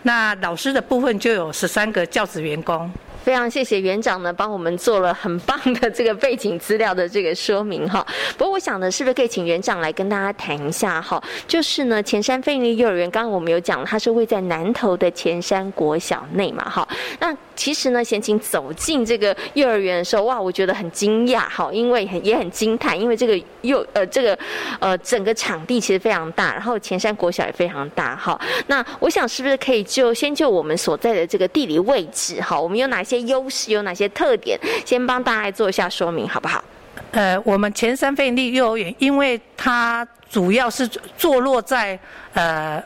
[0.04, 2.90] 那老师的部分就有十三个教职员工。
[3.30, 8.04] 非常谢谢园长呢，帮我们做了很棒的这个背景资料的这个说明哈。
[8.36, 11.22] 不过我想呢，是不是可以请园长来跟大家谈一下哈？
[11.48, 16.88] 就是呢，前山飞利幼儿园，刚刚我们有讲，它是位在南投的前山国小内嘛哈。
[17.20, 24.36] 那其实呢，先请走进这个幼儿园的时候，哇，我觉得很惊讶哈，因为很也很惊叹，因为这个幼呃这个
[24.80, 28.42] 呃整个场地其实非常大，然后前山国小也非常大哈。
[28.66, 36.64] 那我想是不是可以就先就我们所在的这个地理位置哈，我们有哪些优势，有哪些特点，先帮大家做一下说明好不好？
[37.12, 41.98] 呃，我们前三费力幼儿园，因为它主要是坐落在
[42.34, 42.82] 呃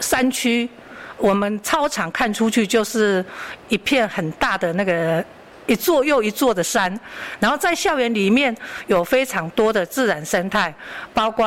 [0.00, 0.68] 山区。
[1.16, 3.24] 我们操场看出去就是
[3.68, 5.24] 一片很大的那个。
[5.68, 6.98] 一座又一座的山，
[7.38, 10.74] 然后在校园里面有非常多的自然生态，
[11.12, 11.46] 包括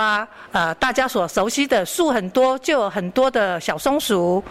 [0.52, 4.42] 呃大家所熟悉的树很多，就有很多的小松鼠，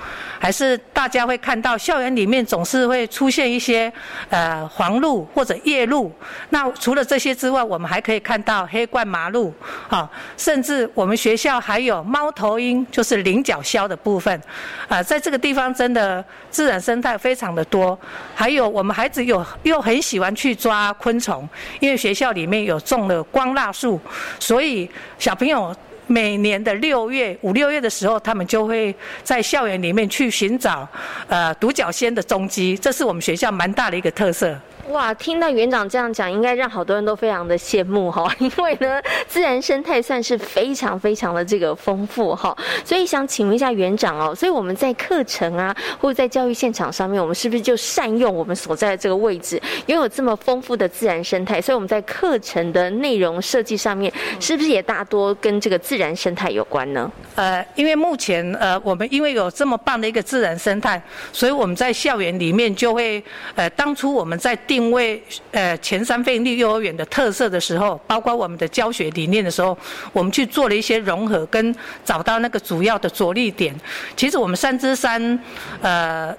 [0.40, 3.90] 还是大家会看到校园里面总是会出现一些
[4.28, 6.10] 呃黄鹭或者夜鹭。
[6.48, 9.52] 那除了这些之外，我们还可以看到黑冠麻鹭，
[9.88, 14.42] 啊，甚至我们学校还有猫头鹰，就是菱角鸮的部分，
[14.88, 17.96] 啊，在这个地方真的自然生态非常的多，
[18.34, 19.46] 还有我们孩子有。
[19.62, 21.48] 又很喜欢去抓昆虫，
[21.80, 24.00] 因为学校里面有种了光蜡树，
[24.38, 25.74] 所以小朋友
[26.06, 30.88] 每年的六月五六月的时候，他们就会在校园里面去寻找
[31.28, 34.58] 呃独角仙的踪迹，这是我们学校蛮大的一个特色。
[34.90, 51.60] 哇，听到园长这样讲，应该让好多人都非常的羡慕哈， 因为呢，自然生态算是非常非常的这个丰富哈，所以想请问一下园长哦，所以我们在课程啊，或者在教育现场上面，我们是不是就善用我们所在的这个位置，拥有这么丰富的自然生态？
[51.60, 57.10] 所以我们在课程的内容设计上面，是不是也大多跟这个自然生态有关呢？
[57.36, 61.00] 呃，因为目前呃，我们因为有这么棒的一个自然生态，
[61.32, 63.22] 所以我们在校园里面就会
[63.54, 64.79] 呃，当初我们在定。
[64.80, 69.76] 因为呃前三费力幼儿园的特色的时候，包括我们的教学理念的时候，
[70.10, 73.78] 我们去做了一些融合，跟找到那个主要的着力点。
[74.16, 75.38] 其实我们三支三
[75.82, 76.34] 呃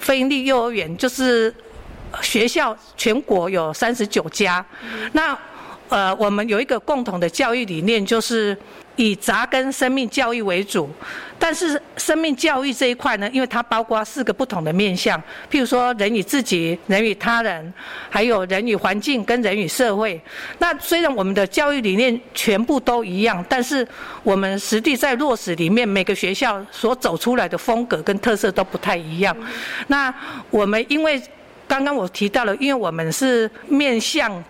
[0.00, 1.54] 费力幼儿园就是
[2.20, 4.64] 学校全国有三十九家，
[5.12, 5.38] 那
[5.88, 8.56] 呃我们有一个共同的教育理念就是。
[8.96, 10.88] 以扎根生命教育为主，
[11.36, 15.20] 但是生命教育这一块呢，因为它包括四个不同的面向，
[15.50, 17.74] 譬如说人与自己、人与他人，
[18.08, 20.20] 还有人与环境跟人与社会。
[20.60, 23.84] 那虽然我们的教育理念全部都一样，但是
[24.22, 29.36] 我们实际在落实里面，每个学校所走出来的风格跟特色都不太一样。
[29.88, 30.14] 那
[30.50, 31.20] 我们因为
[31.66, 34.44] 刚刚我提到了，因为我们是面向。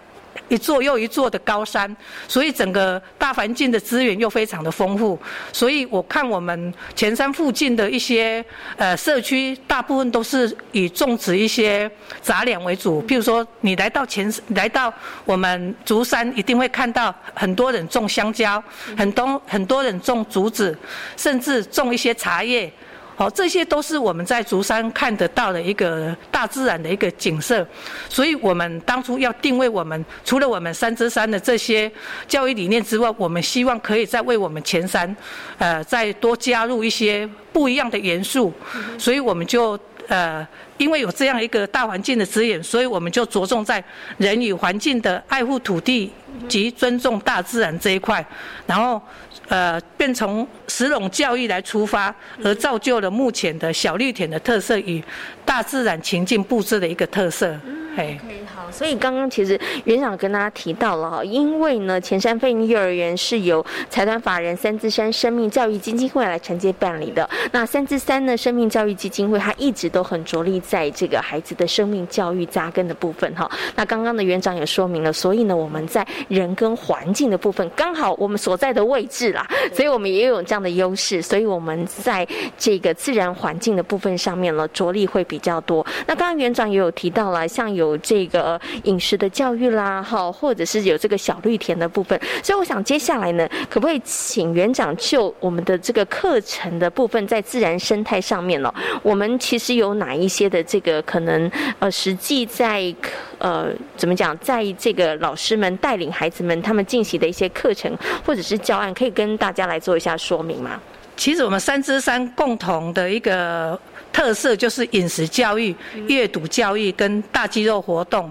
[0.55, 1.95] 一座又一座的高山，
[2.29, 5.19] 所以整个大环境的资源又非常的丰富。
[5.53, 8.45] 所以我看我们前山附近的一些
[8.77, 11.91] 呃社区，大部分都是以种植一些
[12.23, 13.03] 杂粮为主。
[13.03, 18.63] 譬如说，你来到前来到我们竹山，一定会看到很多人种香蕉，
[18.97, 20.79] 很多很多人种竹子，
[21.17, 22.73] 甚至种一些茶叶。
[23.17, 27.65] 好，这些都是我们在竹山看得到的一个大自然的一个景色，
[28.09, 31.91] 所以我们当初要定位我们，除了我们三之山的这些
[32.27, 35.15] 教育理念之外，我们希望可以再为我们前山，
[35.59, 38.53] 呃，再多加入一些不一样的元素，
[38.99, 40.45] 所以我们就呃，
[40.77, 43.83] 因为有这样一个大环境的指引，所以我们就着重在
[44.19, 46.13] 人与环境的爱护土地
[46.49, 48.27] 及尊重大自然这一块，
[48.67, 49.01] 然后。
[49.49, 55.03] 呃，便从石垄教育来出发，而造就了目前的小绿田的特色与
[55.45, 57.55] 大自然情境布置的一个特色。
[57.95, 58.19] OK，
[58.53, 67.29] 好，所以刚刚其实园长跟大家提到了哈，因为呢，前山飞鹰幼儿园是由财团法人三之山生命教育基金会来承接办理的。
[67.53, 73.49] 那三之山呢，生命教育基金会它一直都很着力在这个孩子的生命教育扎根的部分哈。
[73.77, 82.27] 那刚刚的园长也说明了，所以呢，我们在人跟环境的部分，刚好我们所在的位置啦，所以我们也有这样的优势，所以我们在
[82.59, 85.87] 这个自然环境的部分上面呢，着力会比较多。
[86.07, 102.95] 那刚刚园长也有提到了，像有有这个饮食的教育啦，哈，或者是有这个小绿田的部分，所以我想接下来呢，可不可以请园长就我们的这个课程的部分，在自然生态上面呢，我们其实有哪一些的这个可能呃，实际在
[103.37, 103.69] 呃
[103.99, 107.95] 怎么讲，在这个老师们带领孩子们他们进行的一些课程
[108.25, 110.81] 或者是教案，可以跟大家来做一下说明吗？
[111.17, 113.79] 其实我们三支三共同的一个。
[114.15, 115.75] 特色就是饮食教育、
[116.07, 118.31] 阅读教育跟大肌肉活动。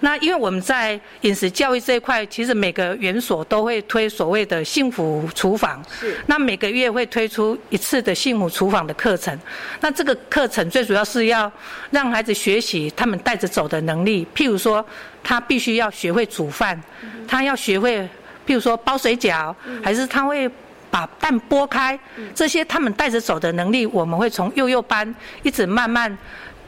[0.00, 5.82] 那因为我们在饮食教育这一块，其实每个园所都会推所谓的幸福厨房。
[5.98, 6.14] 是。
[6.26, 9.36] 那每个月会推出一次的幸福厨房的课程。
[9.80, 11.50] 那这个课程最主要是要
[11.90, 14.26] 让孩子学习他们带着走的能力。
[14.36, 14.84] 譬如说，
[15.22, 16.78] 他必须要学会煮饭，
[17.26, 18.06] 他要学会，
[18.46, 20.50] 譬如说包水饺，还是他会。
[20.92, 21.98] 把蛋剥开，
[22.34, 26.18] 这些他们带着走的能力，我们会从幼幼班一直慢慢，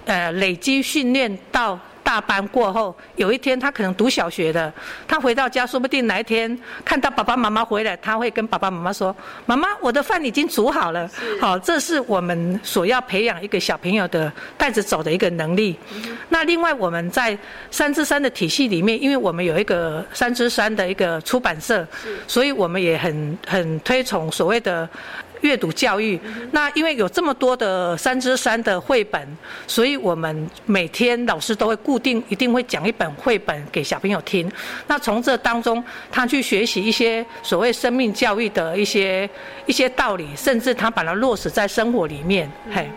[0.07, 1.79] 呃，累积训练到。
[2.05, 4.73] 大班过后，有一天他可能读小学的，
[5.09, 15.77] 他回到家，说不定哪一天看到爸爸妈妈回来，他会跟爸爸妈妈说：“妈妈，我的饭已经煮好了。”好，这是我们所要培养一个小朋友的带着走的一个能力。
[16.29, 17.37] 那另外我们在
[17.71, 21.87] 三之三的体系里面，因为我们有一个三之三的一个出版社，
[22.29, 24.87] 所以我们也很很推崇所谓的。
[25.45, 26.19] 阅读教育，
[26.53, 29.29] 那因为有这么多的三之三的绘本，
[29.67, 34.51] 所以我们每天老师都会固定一定会讲一本绘本给小朋友听。
[34.87, 39.29] 那从这当中，他去学习一些所谓生命教育的一些
[39.67, 42.51] 一些道理，甚至他把它落实在生活里面。
[42.75, 42.89] 嘿，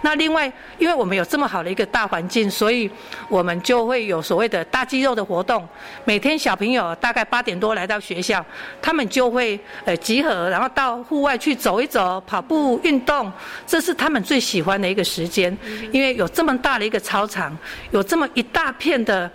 [0.00, 2.88] 那另外，因为我们有这么好的一个大环境，所以
[3.28, 5.68] 我们就会有所谓的大肌肉的活动。
[6.04, 8.44] 每天小朋友大概八点多来到学校，
[8.80, 11.95] 他们就会呃集合，然后到户外去走一走。
[11.96, 13.32] 走跑步运动，
[13.66, 15.56] 这是他们最喜欢的一个时间，
[15.90, 17.56] 因为有这么大的一个操场，
[17.90, 19.30] 有这么一大片的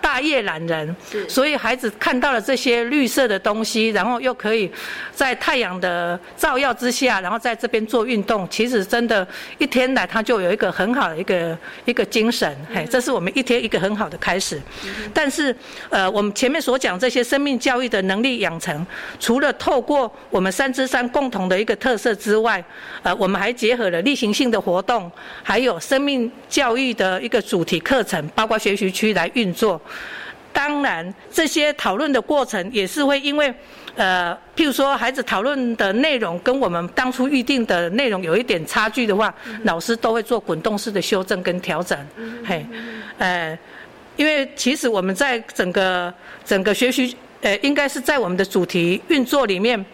[0.00, 0.96] 大叶懒人，
[1.28, 4.70] 所以孩子看到了这些绿色的东西，然后又可以
[5.12, 9.26] 在太阳的照耀之下，然后在这边做运动，其实真的，
[9.58, 14.60] 一天来他就有一个很好的一个一个精神，嘿，这是我们一天一个很好的开始。
[15.12, 15.54] 但是，
[15.90, 18.86] 呃，我们前面所讲这些生命教育的能力养成，
[19.20, 22.62] 除了透过我们三支三共同的一个特色之外，
[23.02, 25.10] 呃，我们还结合了例行性的活动，
[25.42, 29.80] 还有生命教育的一个主题课程，包括学习区来运作。
[30.52, 33.54] 当然，这些讨论的过程也是会因为，
[33.94, 39.32] 呃，譬如说孩子讨论的内容跟我们当初预定的内容有一点差距的话，
[39.62, 41.96] 老师都会做滚动式的修正跟调整。
[42.44, 42.66] 嘿，
[43.18, 43.56] 呃，
[44.16, 46.12] 因为其实我们在整个
[46.44, 49.84] 整个学习，呃，应该是在我们的主题运作里面，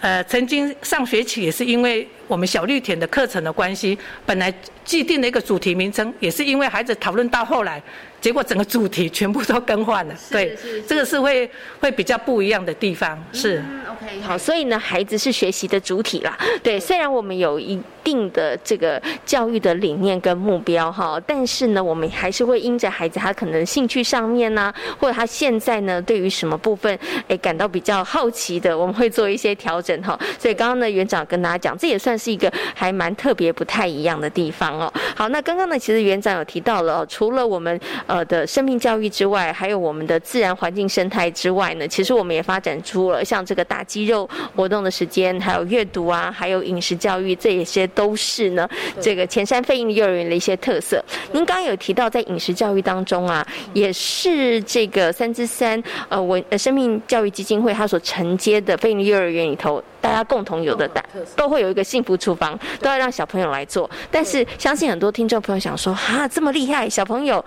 [0.00, 4.50] 呃，曾经上学期也是因为我们小绿田的课程的关系，本来
[4.86, 7.82] 既定的一个主题名称，也是因为孩子讨论到后来。
[8.20, 10.56] 结果整个主题全部都更换了，对，
[10.86, 11.48] 这个是会
[11.80, 13.62] 会比较不一样的地方，是。
[13.88, 26.96] OK，好，所以呢，孩子是学习的主体啦，对，虽然我们有一定的这个教育的理念跟目标哈，但是呢，我们还是会因着孩子他可能兴趣上面呢，或者他现在呢对于什么部分
[27.28, 30.18] 诶感到比较好奇的，我们会做一些调整哈。
[30.38, 34.92] 所以刚刚呢，园长跟大家讲，这也算是一个还蛮特别、不太一样的地方哦。
[35.14, 37.78] 好，那刚刚呢，其实园长有提到了，除了我们。
[38.08, 48.68] 呃的生命教育之外，还有我们的自然环境生态之外呢，其实我们也发展出了像这个打肌肉活动的时间，还有阅读啊，还有饮食教育，这些都是呢
[49.00, 51.04] 这个前山飞鹰幼儿园的一些特色。
[51.32, 61.04] 您刚刚有提到在饮食教育当中啊，也是这个三之三呃文呃生命教育基金会它所承接的飞鹰幼儿园里头，大家共同有的大
[61.36, 63.88] 都会有一个幸福厨房，都要让小朋友来做。
[64.10, 67.44] 但是相信很多听众朋友想说，哈这么厉害，小朋友。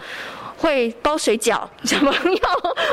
[0.62, 2.39] 会包水饺，小朋友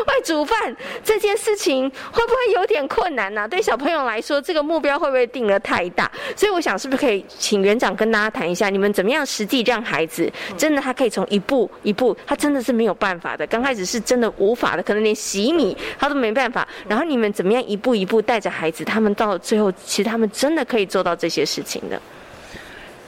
[0.07, 3.47] 会煮饭，这件事情会不会有点困难呢？
[3.47, 6.11] 对小朋友来说，这个目标会不会定得太大？
[6.35, 16.67] 所以我想，是不是可以请园长跟大家谈一下，你们怎么样实际让孩子真的他可以从一步一步，他真的是没有办法的，刚开始是真的无法的，可能连洗米他都没办法。
[16.89, 22.01] 然后你们怎么样一步一步带着孩子，他们到最后，其实他们真的可以做到这些事情的。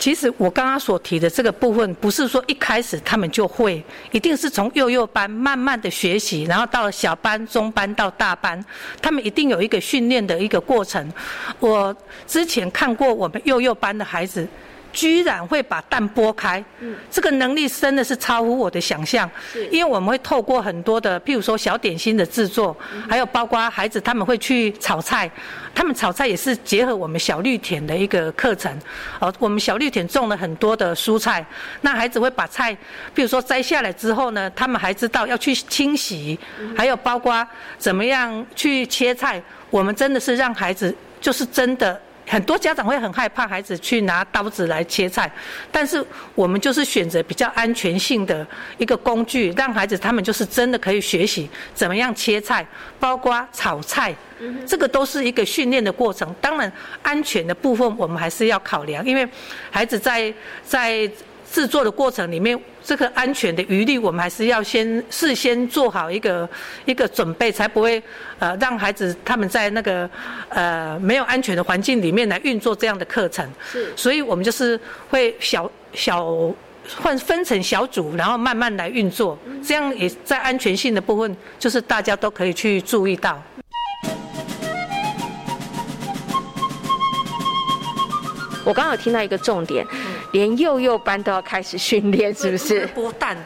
[0.01, 8.65] 其实我刚刚所提的这个部分，不是说一开始他们就会，一定是从幼幼班慢慢的学习，然后到了小班、中班到大班，
[9.03, 11.13] 他们一定有一个训练的一个过程。
[11.59, 11.95] 我
[12.27, 14.49] 之前看过我们幼幼班的孩子。
[14.93, 16.65] 居然会把蛋剥开，
[17.13, 19.31] 这个能力真的是超乎我的想象。
[19.71, 22.77] 因为我们会透过很多的，譬如说小点心的制作，
[23.09, 25.31] 还有包括孩子他们会去炒菜，
[25.75, 28.71] 他们炒菜也是结合我们小绿田的一个课程。
[29.19, 31.45] 哦，我们小绿田种了很多的蔬菜，
[31.81, 32.77] 那孩子会把菜，
[33.15, 36.39] 比如说摘下来之后呢，他们还知道要去清洗，
[36.77, 37.47] 还有包括
[37.79, 39.43] 怎么样去切菜。
[39.71, 42.01] 我们真的是让孩子就是真的。
[42.31, 45.29] 很多家长会很害怕孩子去拿刀子来切菜，
[45.73, 46.05] 但是
[46.37, 48.47] 我们就是选择比较安全性的
[48.79, 52.65] 一个工具，让孩子他们就是真的可以学习怎么样切菜，
[53.01, 54.15] 包括炒菜，
[54.65, 56.33] 这个都是一个训练的过程。
[56.41, 56.73] 当然，
[57.03, 59.29] 安全的部分我们还是要考量，因为
[59.73, 60.33] 孩子在
[60.65, 61.11] 在。
[61.53, 66.49] 制作的过程里面，这个安全的余虑，我们还是要先事先做好一个
[66.85, 68.01] 一个准备，才不会
[68.39, 70.09] 呃让孩子他们在那个
[70.49, 73.45] 呃没有安全的环境里面来运作这样的课程。
[73.71, 74.79] 是，所以我们就是
[75.09, 76.55] 会小小
[76.97, 79.37] 换分成小组，然后慢慢来运作，
[79.67, 83.43] 这样也在安全性的部分，就是大家都可以去注意到。
[88.63, 89.85] 我刚刚有听到一个重点。
[90.33, 92.89] 连幼幼班都要开始训练，是不是？
[92.89, 93.37] 剥蛋，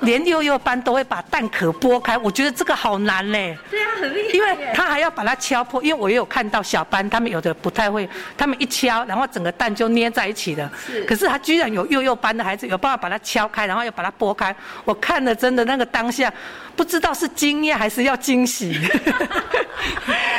[0.00, 3.56] 连幼幼班都会把蛋壳剥开，我觉得这个好难嘞。
[3.70, 4.32] 对啊，很厉害。
[4.32, 10.70] 因为他还要把它敲破，因为我也有看到小班，他们有的不太会，他们一敲，然后整个蛋就捏在一起了。
[10.86, 11.04] 是。
[11.04, 16.32] 可是他居然有幼幼班的孩子有办法把它敲开，然后又把它剥开，我看了真的那个当下。
[16.80, 18.74] 不知道是惊讶还是要惊喜，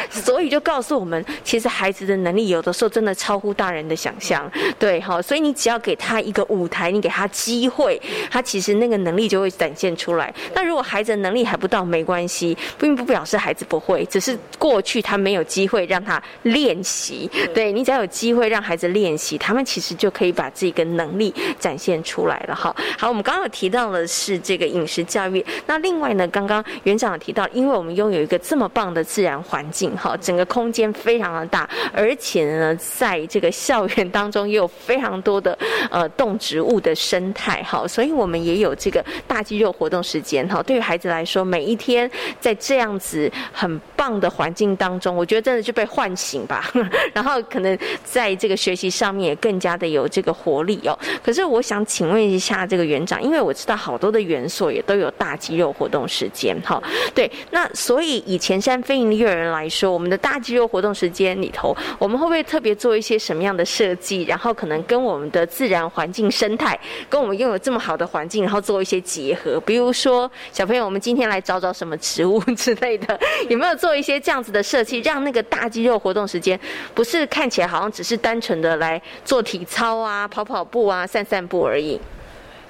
[0.10, 4.52] 所以就告诉我们，其实孩子的能力有的时候真的超乎大人的想象。
[4.80, 10.34] 对，哈，所以你只要给他一个舞台，你给他机会，他其实那个能力就会展现出来。
[10.56, 17.30] 那如果孩子能力还不到，没关系，并不表示孩子不会，只是过去他没有机会让他练习。
[17.54, 22.56] 对你只要有机会让孩子练习，他们其实就可以把这个能力展现出来了。
[22.56, 26.28] 哈，好，我们刚刚有提到的是这个饮食教育，那另外呢？
[26.32, 35.58] 刚刚园长提到，因为我们拥有一个这么棒的自然环境，哈，整个空间非常的大，而且呢，在这个校园当中也有非常多的
[35.90, 42.10] 呃动植物的生态，哈，所以我们也有这个大肌肉活动时间哈，对于孩子来说，每一天
[42.40, 46.72] 在这样子很棒的环境当中，我觉得真的就被唤醒吧。
[47.14, 50.98] 然后可能在这个学习上面也更加的有这个活力哦。
[51.22, 56.82] 可是我想请问一下这个园长，因为我知道好多的园所也都有大肌肉活动时间哈。
[57.14, 64.24] 对，那所以以前山飞营的幼儿园来说，我们的大肌肉活动时间里头，我们会不会特别做一些什么样的设计？
[64.24, 69.60] 然后可能跟我们的自然环境生态，跟我们拥有这么好的环境，然后做一些结合。
[69.62, 73.20] 比如说，小朋友，我们今天来找找什么植物之类的，
[73.50, 76.60] 有没有做一些这样子的设计，让那个大肌肉活动时间
[76.94, 82.00] 不是看起来好像只是单纯的来做体操啊、跑跑步啊、散散步而已？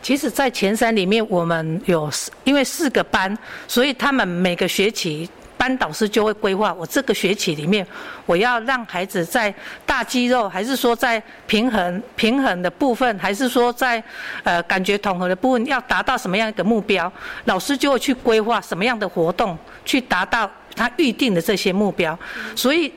[0.02, 3.38] 其实，在前三里面，我们有四因为四个班，
[3.68, 5.30] 所以他们每个学期。
[5.58, 7.86] 班导师就会规划，我这个学期里面，
[8.26, 9.54] 我要让孩子在
[9.86, 14.04] 大肌肉，还是说在平衡平衡的部分，还是说在
[14.41, 17.14] 呃感觉统合的部分，要达到什么样一个目标？
[17.45, 22.18] 老师就会去规划什么样的活动，去达到他预定的这些目标。
[22.56, 22.91] 所以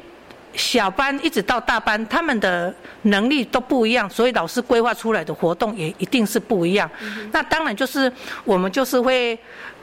[0.57, 6.91] 小班一直到大班，他们的能力都不一样，所以老师规划出来的活动也一定是不一样。
[7.33, 8.13] 那当然就是
[8.45, 9.39] 我们就是会。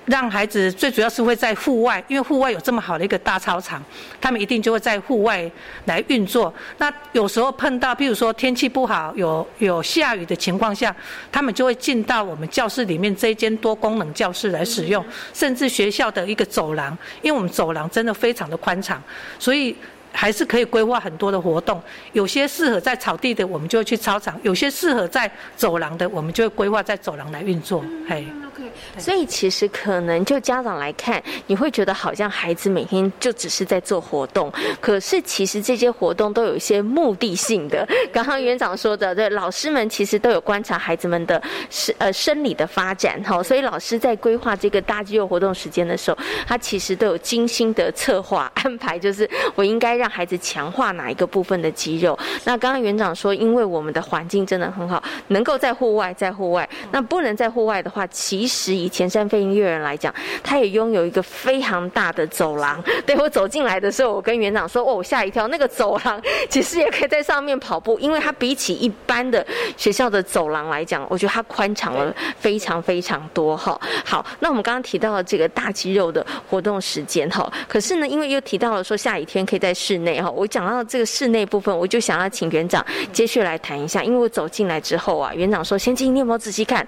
[0.05, 3.81] 让孩子最主要是会在户外，因为户外有这么好的一个大操场，
[4.19, 5.49] 他们一定就会在户外
[5.85, 6.51] 来运作。
[6.79, 10.93] 那有时候碰到，譬如说天气不好，有有下雨的情况下，
[11.31, 15.05] 他们就会进到我们教室里面这一间多功能教室来使用，
[15.35, 19.01] 甚至学校的一个走廊，因为我们走廊真的非常的宽敞，
[19.37, 19.75] 所以。
[20.13, 21.81] 还是可以规划很多的活动，
[22.11, 27.83] 有些适合在草地的，我们就会去操场；有些适合在走廊的，我们就会规划在走廊来运作。
[28.07, 28.69] 嘿，OK。
[28.97, 34.51] 所以其实可能就家长来看，你会觉得好像孩子每天就只是在做活动，
[34.81, 37.87] 可是其实这些活动都有一些目的性的。
[38.11, 50.00] 刚刚园长说的，对，老师们其实都有观察孩子们的生呃生理的发展，哈，所以老师在规划这个大肌肉活动时间的时候，他其实都有精心的策划安排，就是我应该。
[50.01, 52.17] 让孩子强化哪一个部分的肌肉？
[52.43, 56.67] 那刚刚园长说，因为我们的环境真的很好，能够在户外，在户外。
[56.91, 62.83] 那不能在户外的话，其实以前山飞音乐人来讲，他也拥有一个非常大的走廊。
[63.05, 69.45] 对我走进来的时候，我跟园长说：“哦，我吓一跳，那个走廊其实也可以在上面跑步，因为它比起一般的
[69.77, 84.01] 学校的走廊来讲，我觉得它宽敞了非常非常多。”哈，好，那我们刚刚提到了这个大肌肉的活动时间，哈，可是呢，因为又提到了说下雨天可以在室室内哈，我讲到这个室内部分，我就想要请园长接续来谈一下。
[84.01, 86.87] 因为我走进来之后啊，园长说：“先进，你有没有仔细看？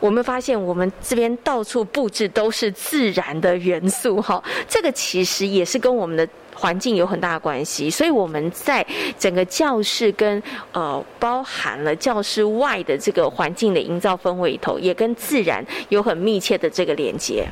[0.00, 7.90] 我们发现我们这边到处布置都是自然的元素哈，这个其实也是跟我们的环境有很大关系。
[7.90, 8.86] 所以我们在
[9.18, 10.42] 整个教室跟
[10.72, 17.46] 呃包含了教室外的这个环境的营造氛围里头，也跟自然有很密切的这个连接。”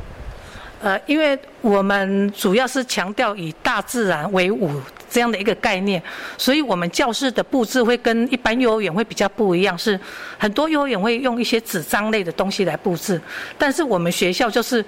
[0.80, 4.70] 呃，因为我们主要是强调以大自然为伍
[5.08, 6.00] 这样的一个概念，
[6.36, 9.76] 所以我们教室的布置会跟一般幼儿园会比较不一样。
[9.78, 9.98] 是
[10.38, 13.18] 很多幼儿园会用一些纸张类的东西来布置，
[13.56, 14.84] 但是我们学校就是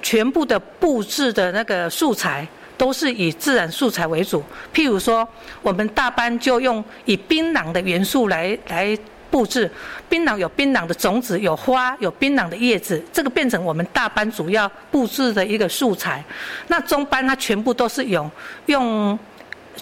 [0.00, 4.42] 全部的布置的那个素材都是以自然素材为主。
[4.74, 5.28] 譬如说，
[5.60, 8.98] 我们大班就用以槟榔的元素来来。
[9.30, 9.70] 布置
[10.08, 16.24] 槟榔有槟榔的种子，有花，有槟榔的叶子，这个变成我们大班主要布置的一个素材。
[16.68, 18.30] 那中班它全部都是用
[18.66, 19.18] 用。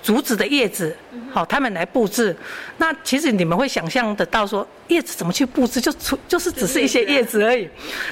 [0.02, 0.94] 竹子的叶子，
[1.32, 2.36] 好，他们来布置。
[2.78, 7.68] 那其实你们会想象得到，说叶子怎么去布置，就出就是只是一些叶子而已。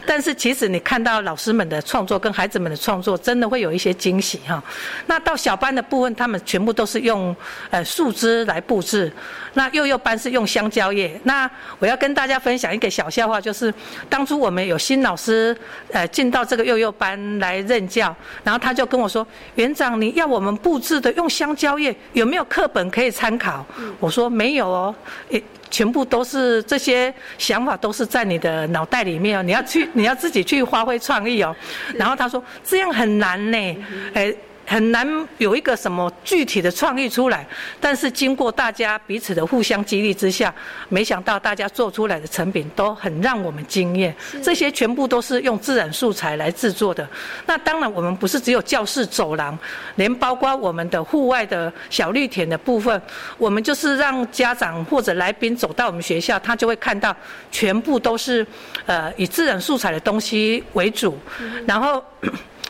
[0.06, 4.62] 但是其实你看到老师们的创作跟孩子们的创作，真的会有一些惊喜哈。
[5.06, 7.34] 那到小班的部分，他们全部都是用
[7.70, 9.12] 呃树枝来布置。
[9.54, 11.20] 那幼幼班是用香蕉叶。
[11.24, 11.48] 那
[11.78, 13.72] 我要跟大家分享一个小笑话，就是
[14.08, 15.54] 当初我们有新老师
[15.92, 19.26] 呃进到这个幼幼班来任教，然后他就跟我说
[19.56, 23.66] ：“园长，你要我们布置的用香蕉叶。”有没有课本可以参考？
[23.98, 24.94] 我说没有哦，
[25.30, 31.56] 诶，全部都是这些想法都是在你的脑袋里面哦，你要去，你要自己去发挥创意哦。
[31.94, 33.76] 然后他说这样很难呢，
[34.14, 34.36] 诶。
[34.66, 35.06] 很难
[35.38, 37.46] 有一个什么具体的创意出来，
[37.80, 40.54] 但是经过大家彼此的互相激励之下，
[40.88, 44.14] 没想到大家做出来的成品都很让我们惊艳。
[44.42, 47.06] 这些全部都是用自然素材来制作的。
[47.44, 49.58] 那当然，我们不是只有教室走廊，
[49.96, 53.00] 连包括我们的户外的小绿田的部分，
[53.36, 57.14] 我们就是让家长或者来宾走到我们学校，他就会看到
[57.50, 58.46] 全部都是
[58.86, 61.18] 呃以自然素材的东西为主，
[61.66, 62.02] 然后。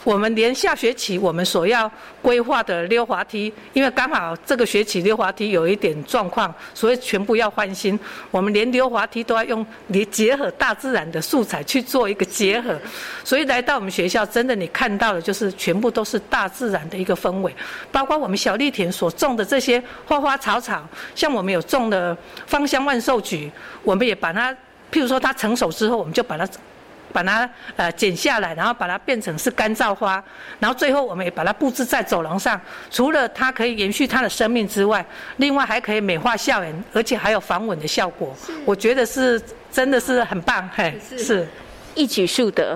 [0.05, 1.91] 我们连下学期我们所要
[2.21, 7.99] 规划的溜滑梯，因为刚好这个学期溜滑梯有一点状况，所以全部要换新。
[8.31, 12.77] 我们连溜滑梯都要用连结合大自然的素材去做一个结合，
[13.23, 17.55] 所以来到我们学校，真的你看到的就是全部都是大自然的一个氛围，
[17.93, 20.85] 包括我们小绿田所种的这些花花草草，
[21.15, 23.51] 像我们有种的芳香万寿菊，
[23.85, 24.53] 我们也把它，
[24.91, 26.49] 譬如说它成熟之后，我们就把它。
[27.13, 30.23] 把它呃剪下来，然后把它变成是干燥花，
[30.59, 32.61] 然后最后我们也把它布置在走廊上。
[32.91, 35.05] 除了它可以延续它的生命之外，
[35.37, 38.35] 另外还可以美化校园，而且还有防蚊的效果。
[38.65, 39.41] 我觉得是
[39.71, 41.47] 真的是很棒，嘿，是。
[41.95, 42.75] 一举数得，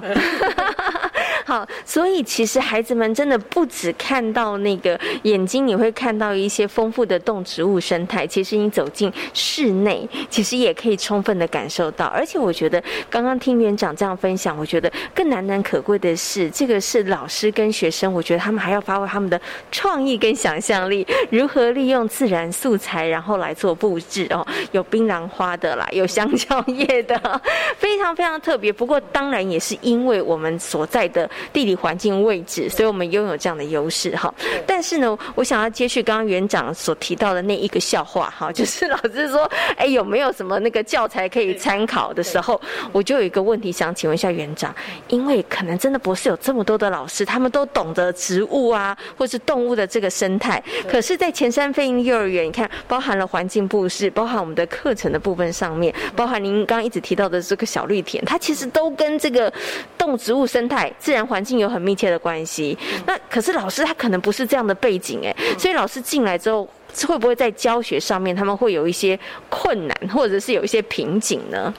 [1.46, 8.26] 好，所以其实孩子们真的不只看到那个眼睛，你会看到一些丰富的动植物生态。
[8.26, 12.06] 其实你走进室内，其实也可以充分的感受到。
[12.06, 19.40] 而且我觉得刚刚听园长这样分享，我觉得更难能可贵的是，这个是老师跟学生，我觉得他们还要发挥他们的
[19.70, 24.44] 创意跟想象力，如何利用自然素材，然后来做布置哦。
[24.72, 27.40] 有槟榔花的啦，有香蕉叶的，
[27.78, 28.72] 非常非常特别。
[28.72, 28.96] 不过。
[29.12, 34.32] 当然也是因为我们所在的地理环境位置，所以我们拥有这样的优势哈。
[34.66, 42.60] 但是呢，我想要接续刚刚园长所提到的那一个笑话哈， 就是老师说，哎，有没有什么那个教材可以参考的时候，
[42.90, 44.74] 我就有一个问题想请问一下园长，
[45.08, 50.62] 因为可能真的博士有这么多的老师，他们都懂得植物啊，或是动物的这个生态。
[50.88, 58.90] 可是，在前山飞鹰幼儿园，你看，包含了环境布置，包含我们的课程的部分上面，包含您刚刚一直提到的这个小绿田，它其实都。
[58.96, 59.52] 跟这个
[59.98, 62.76] 动植物生态、自然环境有很密切的关系。
[63.06, 66.68] 那可是老师他可能不是这样的背景哎，所以老师进来之后，
[67.06, 69.18] 会不会在教学上面他们会有一些
[69.48, 71.72] 困难，或者是有一些瓶颈呢？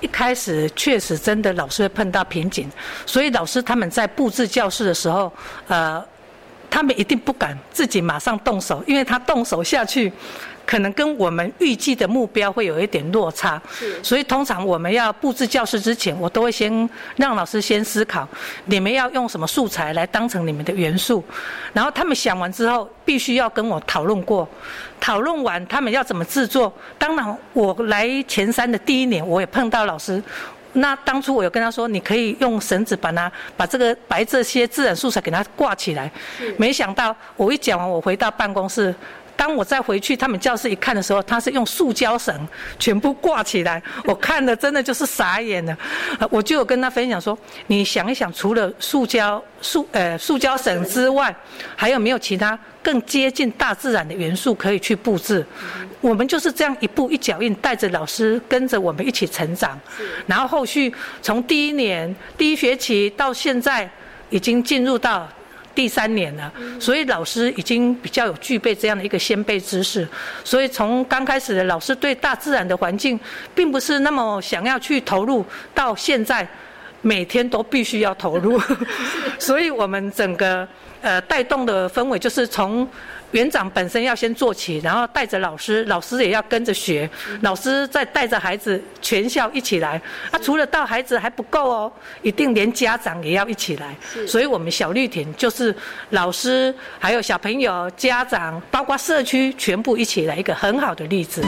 [0.00, 2.70] 一开始确实真的老师会碰到瓶颈，
[3.06, 5.32] 所以老师他们在布置教室的时候，
[5.66, 6.04] 呃，
[6.68, 10.12] 他们一定不敢自己马上动手，因为他动手下去。
[10.66, 13.60] 可能跟我们预计的目标会有一点落差，
[14.02, 18.26] 所以通常我们要布置教室之前，我都会先让老师先思考，
[18.64, 21.22] 你们要用什么素材来当成你们的元素，
[21.72, 24.48] 然后他们想完之后，必须要跟我讨论过，
[24.98, 26.72] 讨论完他们要怎么制作。
[26.98, 30.22] 当然，我来前三的第一年，我也碰到老师，
[30.72, 36.10] 那当初我有跟他说，你可以用绳子把它把这个白这些自然素材给它挂起来，
[36.56, 38.94] 没想到我一讲完，我回到办公室。
[39.36, 42.34] 当我再回去他们教室一看的时候，他是用塑胶绳
[42.78, 45.76] 全部挂起来，我看的真的就是傻眼了。
[46.30, 51.34] 我就有跟他分享说，你想一想，除了塑胶塑呃塑胶绳之外，
[51.76, 55.44] 还有没有其他更接近大自然的元素可以去布置？
[56.00, 59.78] 我们就是这样一步一脚印，带着老师跟着我们一起成长。
[60.26, 63.90] 然后后续从第一年第一学期到现在，
[64.30, 65.28] 已经进入到。
[65.74, 70.06] 第三年了，所以老师已经比较有具备这样的一个先辈知识，
[70.44, 73.18] 所以从刚开始的老师对大自然的环境，
[73.54, 75.44] 并不是那么想要去投入，
[75.74, 76.46] 到现在
[77.02, 78.60] 每天都必须要投入，
[79.38, 80.66] 所以我们整个
[81.00, 82.88] 呃带动的氛围就是从。
[83.34, 87.08] 园长本身要先做起，然后带着老师，老师也要跟着学，
[87.42, 90.00] 老师再带着孩子，全校一起来。
[90.30, 93.96] 啊，除了到孩子还不够哦，一定连家长也要一起来。
[94.24, 95.74] 所以，我们小绿田就是
[96.10, 101.42] 老师，还有小朋友、家长，包括社区，全部一起来，一个很好的例子。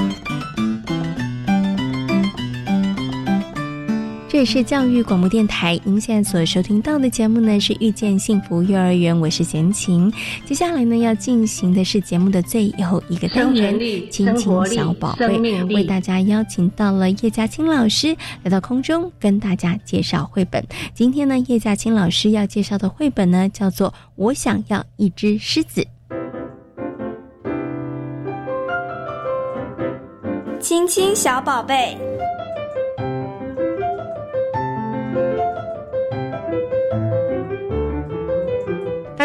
[4.36, 10.12] 这里是教育广播电台，您现在所收听到的节目呢是遇见幸福幼儿园，我是贤琴。
[10.44, 13.80] 接下来呢要进行的是节目的最后一个单元——
[14.12, 20.62] 亲亲小宝贝，为大家邀请到了叶嘉青老师来到空中跟大家介绍绘本。
[20.92, 25.80] 今天呢，叶嘉青老师要介绍的绘本呢叫做《我想要一只狮子》。
[30.60, 31.96] 亲亲小宝贝。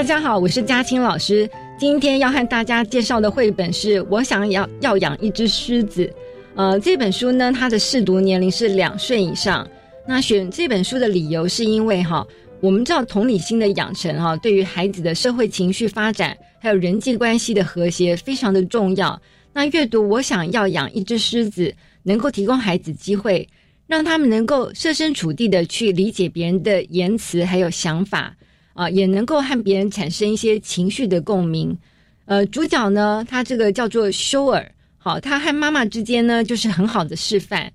[0.02, 1.48] 大家好，我是嘉青老师。
[1.78, 6.12] 今天要和大家介绍的绘本是我想要要养一只狮子。
[6.56, 9.70] 呃，这本书呢，它的适读年龄是两岁以上。
[10.08, 12.26] 那选这本书的理由是因为哈，
[12.62, 19.22] 我们知道同理心的养成哈，对于孩子的社会情绪发展还有人际关系的和谐非常的重要。
[19.54, 21.72] 那阅读我想要养一只狮子，
[22.02, 23.48] 能够提供孩子机会，
[23.86, 28.36] 让他们能够设身处地的去理解别人的言辞还有想法。
[28.82, 31.78] 啊，也能够和别人产生一些情绪的共鸣。
[32.26, 37.72] 呃，主角呢，他这个叫做修尔，好，他和妈妈之间呢，就是很好的示范。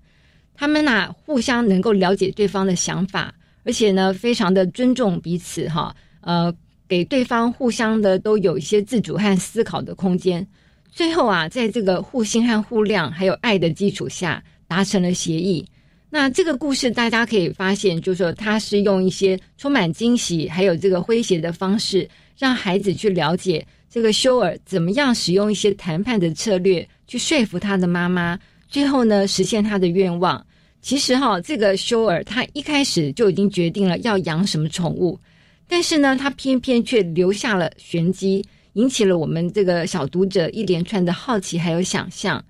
[0.57, 3.33] 他们呐，互相能够了解对方的想法，
[3.63, 5.95] 而且呢，非常的尊重彼此，哈。
[6.23, 6.53] 呃，
[6.89, 10.45] 给对方互相的都有一些自主和思考的空间。
[10.91, 15.65] 最后啊，在这个互信和互谅还有爱的基础下，达成了协议。
[16.09, 28.39] 那这个故事大家可以发现，就是说他是用一些充满惊喜还有这个诙谐的方式，让孩子去了解这个修尔怎么样使用一些谈判的策略去说服他的妈妈，
[28.69, 30.45] 最后呢实现他的愿望。
[30.81, 35.19] 其实哈，这个修尔他一开始就已经决定了要养什么宠物，
[35.67, 38.45] 但是呢，他偏偏却留下了玄机。
[38.75, 42.45] 引起了我们这个小读者一连串的好奇还有想象。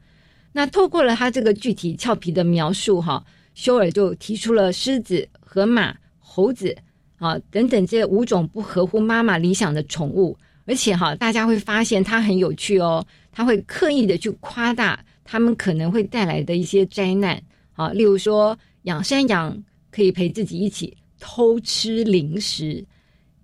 [0.50, 3.24] 那透过了他这个具体俏皮的描述，哈，
[3.56, 6.76] 修尔就提出了狮子、河马、猴子
[7.16, 10.36] 啊等等这五种不合乎妈妈理想的宠物。
[10.66, 17.42] 而且哈，大家会发现他很有趣哦，他会刻意的去夸大他们可能会带来的一些灾难
[17.72, 19.56] 啊，例如说养山羊
[19.90, 22.84] 可以陪自己一起偷吃零食，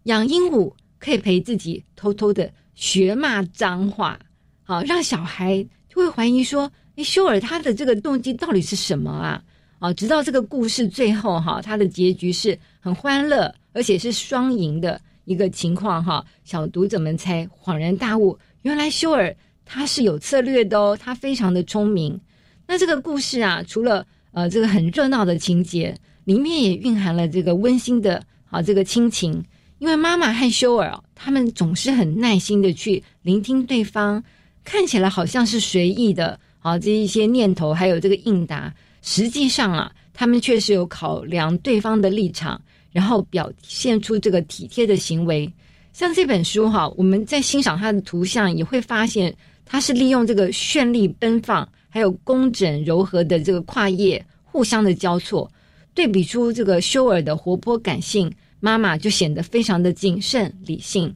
[0.02, 2.52] 养鹦鹉可以陪自己偷偷的。
[2.74, 4.18] 学骂脏话，
[4.62, 9.42] 好让小孩就会怀疑说：“哎，修尔他的这个动机到底是什么啊？”
[9.83, 16.24] 啊，直到这个故事最后哈，他的结局是很欢乐，而且是双赢的一个情况哈。
[16.45, 22.20] 小读者们才恍然大悟，原来修尔他是有策略的哦，他非常的聪明。
[22.68, 29.45] 那这个故事啊，除了呃这个很热闹的情节，里面也蕴含了这个温馨的啊这个亲情。
[29.80, 34.22] 因为妈妈和修尔，他们总是很耐心的去聆听对方，
[34.62, 38.72] 看起来好像是随意的啊，这一些念头还有这个应答，
[39.03, 42.59] 实际上啊，他们确实有考量对方的立场，
[42.90, 45.53] 然后表现出这个体贴的行为。
[45.92, 49.34] 像这本书哈，我们在欣赏它的图像，也会发现
[49.66, 55.50] 它是利用这个绚丽奔放，还有工整柔和的这个跨页互相的交错，
[55.92, 58.32] 对比出这个修尔的活泼感性。
[58.64, 61.12] 妈妈就显得非常的谨慎理性。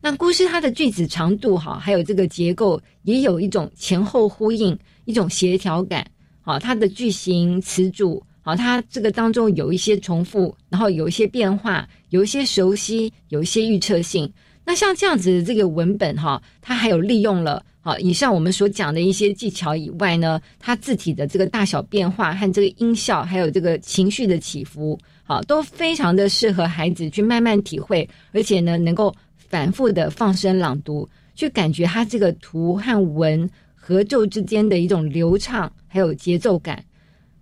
[0.00, 6.04] 那故事它的句子长度哈，还有这个结构也有一种前后呼应，一种协调感。
[6.48, 14.32] 好，它的句型词组，好，它这个当中有一些重复，然后有一些变化，有一些熟悉，有一些预测性。
[14.64, 24.98] 那像这样子的这个文本哈，它还有利用了好以上我们所讲的一些技巧以外呢，它字体的这个大小变化和这个音效，还有这个情绪的起伏。
[25.24, 33.46] 好，都非常的适合孩子去慢慢体会，而且呢，能够反复的放声朗读，去感觉它这个图和文
[33.88, 36.84] 合奏之间的一种流畅，还有节奏感。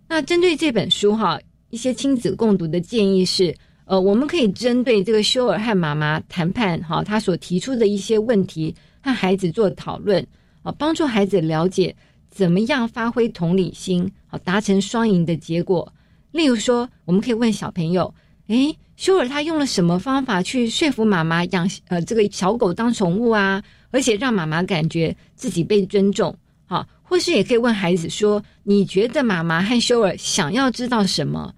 [0.06, 1.40] 那针对这本书哈，
[1.70, 3.52] 一些亲子共读的建议是，
[3.84, 8.72] 呃，我们可以针对这个修尔和妈妈谈判哈，他所提出的一些问题，
[9.02, 10.24] 和孩子做讨论，
[10.62, 11.92] 啊，帮助孩子了解
[12.30, 15.92] 怎么样发挥同理心，好达成双赢的结果。
[16.30, 18.14] 例如说，我们可以问小朋友
[18.48, 23.62] ：“诶，修尔他用了什么方法去说服妈妈养呃这个小狗当宠物啊？
[23.90, 26.36] 而且让妈妈感觉自己被尊重。”
[26.66, 31.54] 好，或是也可以问孩子说：“你觉得妈妈和修尔想要知道什么？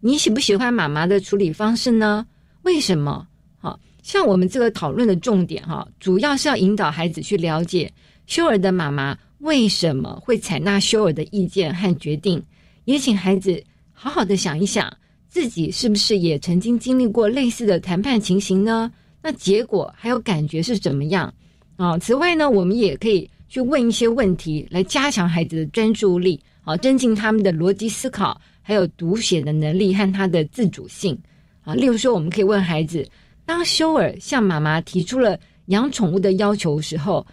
[0.00, 2.26] 你喜不喜欢妈妈的处理方式呢？
[2.62, 3.26] 为什么？”
[3.58, 7.92] 好，像我们这个讨论的重点哈，主要是要引导孩子去了解
[8.26, 12.42] 修尔的妈妈为什么会采纳修尔的意见和决定，
[12.84, 13.62] 也请孩子。
[13.92, 14.96] 好好的想一想，
[15.40, 18.90] 自己是不是也曾经经历过类似的谈判情形呢？
[19.22, 21.32] 那结果还有感觉是怎么样
[21.76, 21.96] 啊？
[21.96, 31.16] 此外呢，我们也可以去问一些问题，来加强孩子的专注力，啊，增进他们的逻辑思考，还有读写的能力和他的自主性
[31.62, 31.72] 啊。
[31.72, 33.08] 例如说，我们可以问孩子：
[33.46, 37.24] 当修尔向妈妈提出了养宠物的要求时候，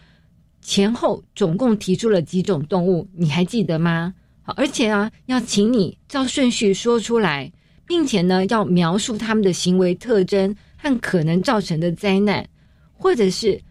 [0.61, 3.07] 前后总共提出了几种动物？
[3.15, 4.13] 你还记得吗？
[4.43, 7.51] 而且啊，要请你照顺序说出来，
[7.85, 12.47] 并且呢，要描述他们的行为特征和可能造成的灾难，
[12.93, 13.61] 或者是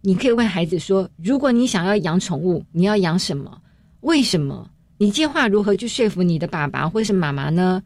[0.00, 3.60] 你可以问孩子说：如果你想要养宠物，你要养什么？
[4.00, 4.68] 为什么？
[4.98, 7.82] 你计划如何去说服你的爸爸或是妈妈呢？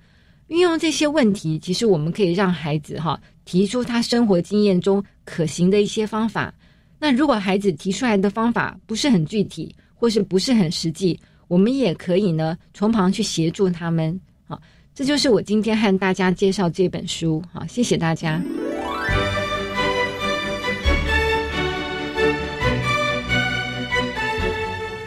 [0.49, 6.53] 运用这些问题，其实我们可以让孩子哈提出他生活经验中可行的一些方法。
[6.99, 11.19] 那如果孩子提出来的方法不是很具体，或是不是很实际？
[11.49, 14.19] 我们也可以呢，从旁去协助他们。
[14.99, 17.41] 这就是我今天和大家介绍这本书。
[17.53, 18.43] 好，谢谢大家。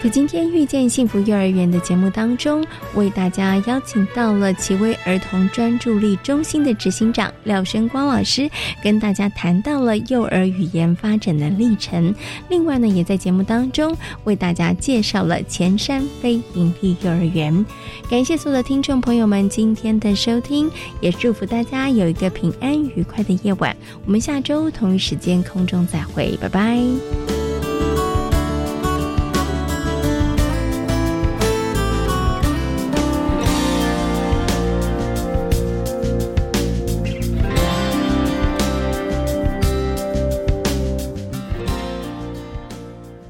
[0.04, 8.50] 在今天遇见幸福幼儿园的节目当中，为大家邀请到了奇威儿童专注力中心的执行长廖生光老师，
[8.84, 12.16] 跟大家谈到了幼儿语言发展的历程。
[12.50, 17.64] 另外呢，也在节目当中为大家介绍了前山非营利幼儿园。
[18.10, 20.68] 感谢所有的听众朋友们今天的收听，
[21.00, 23.78] 也祝福大家有一个平安愉快的夜晚。
[24.08, 26.82] 我们下周同一时间空中再会，拜拜。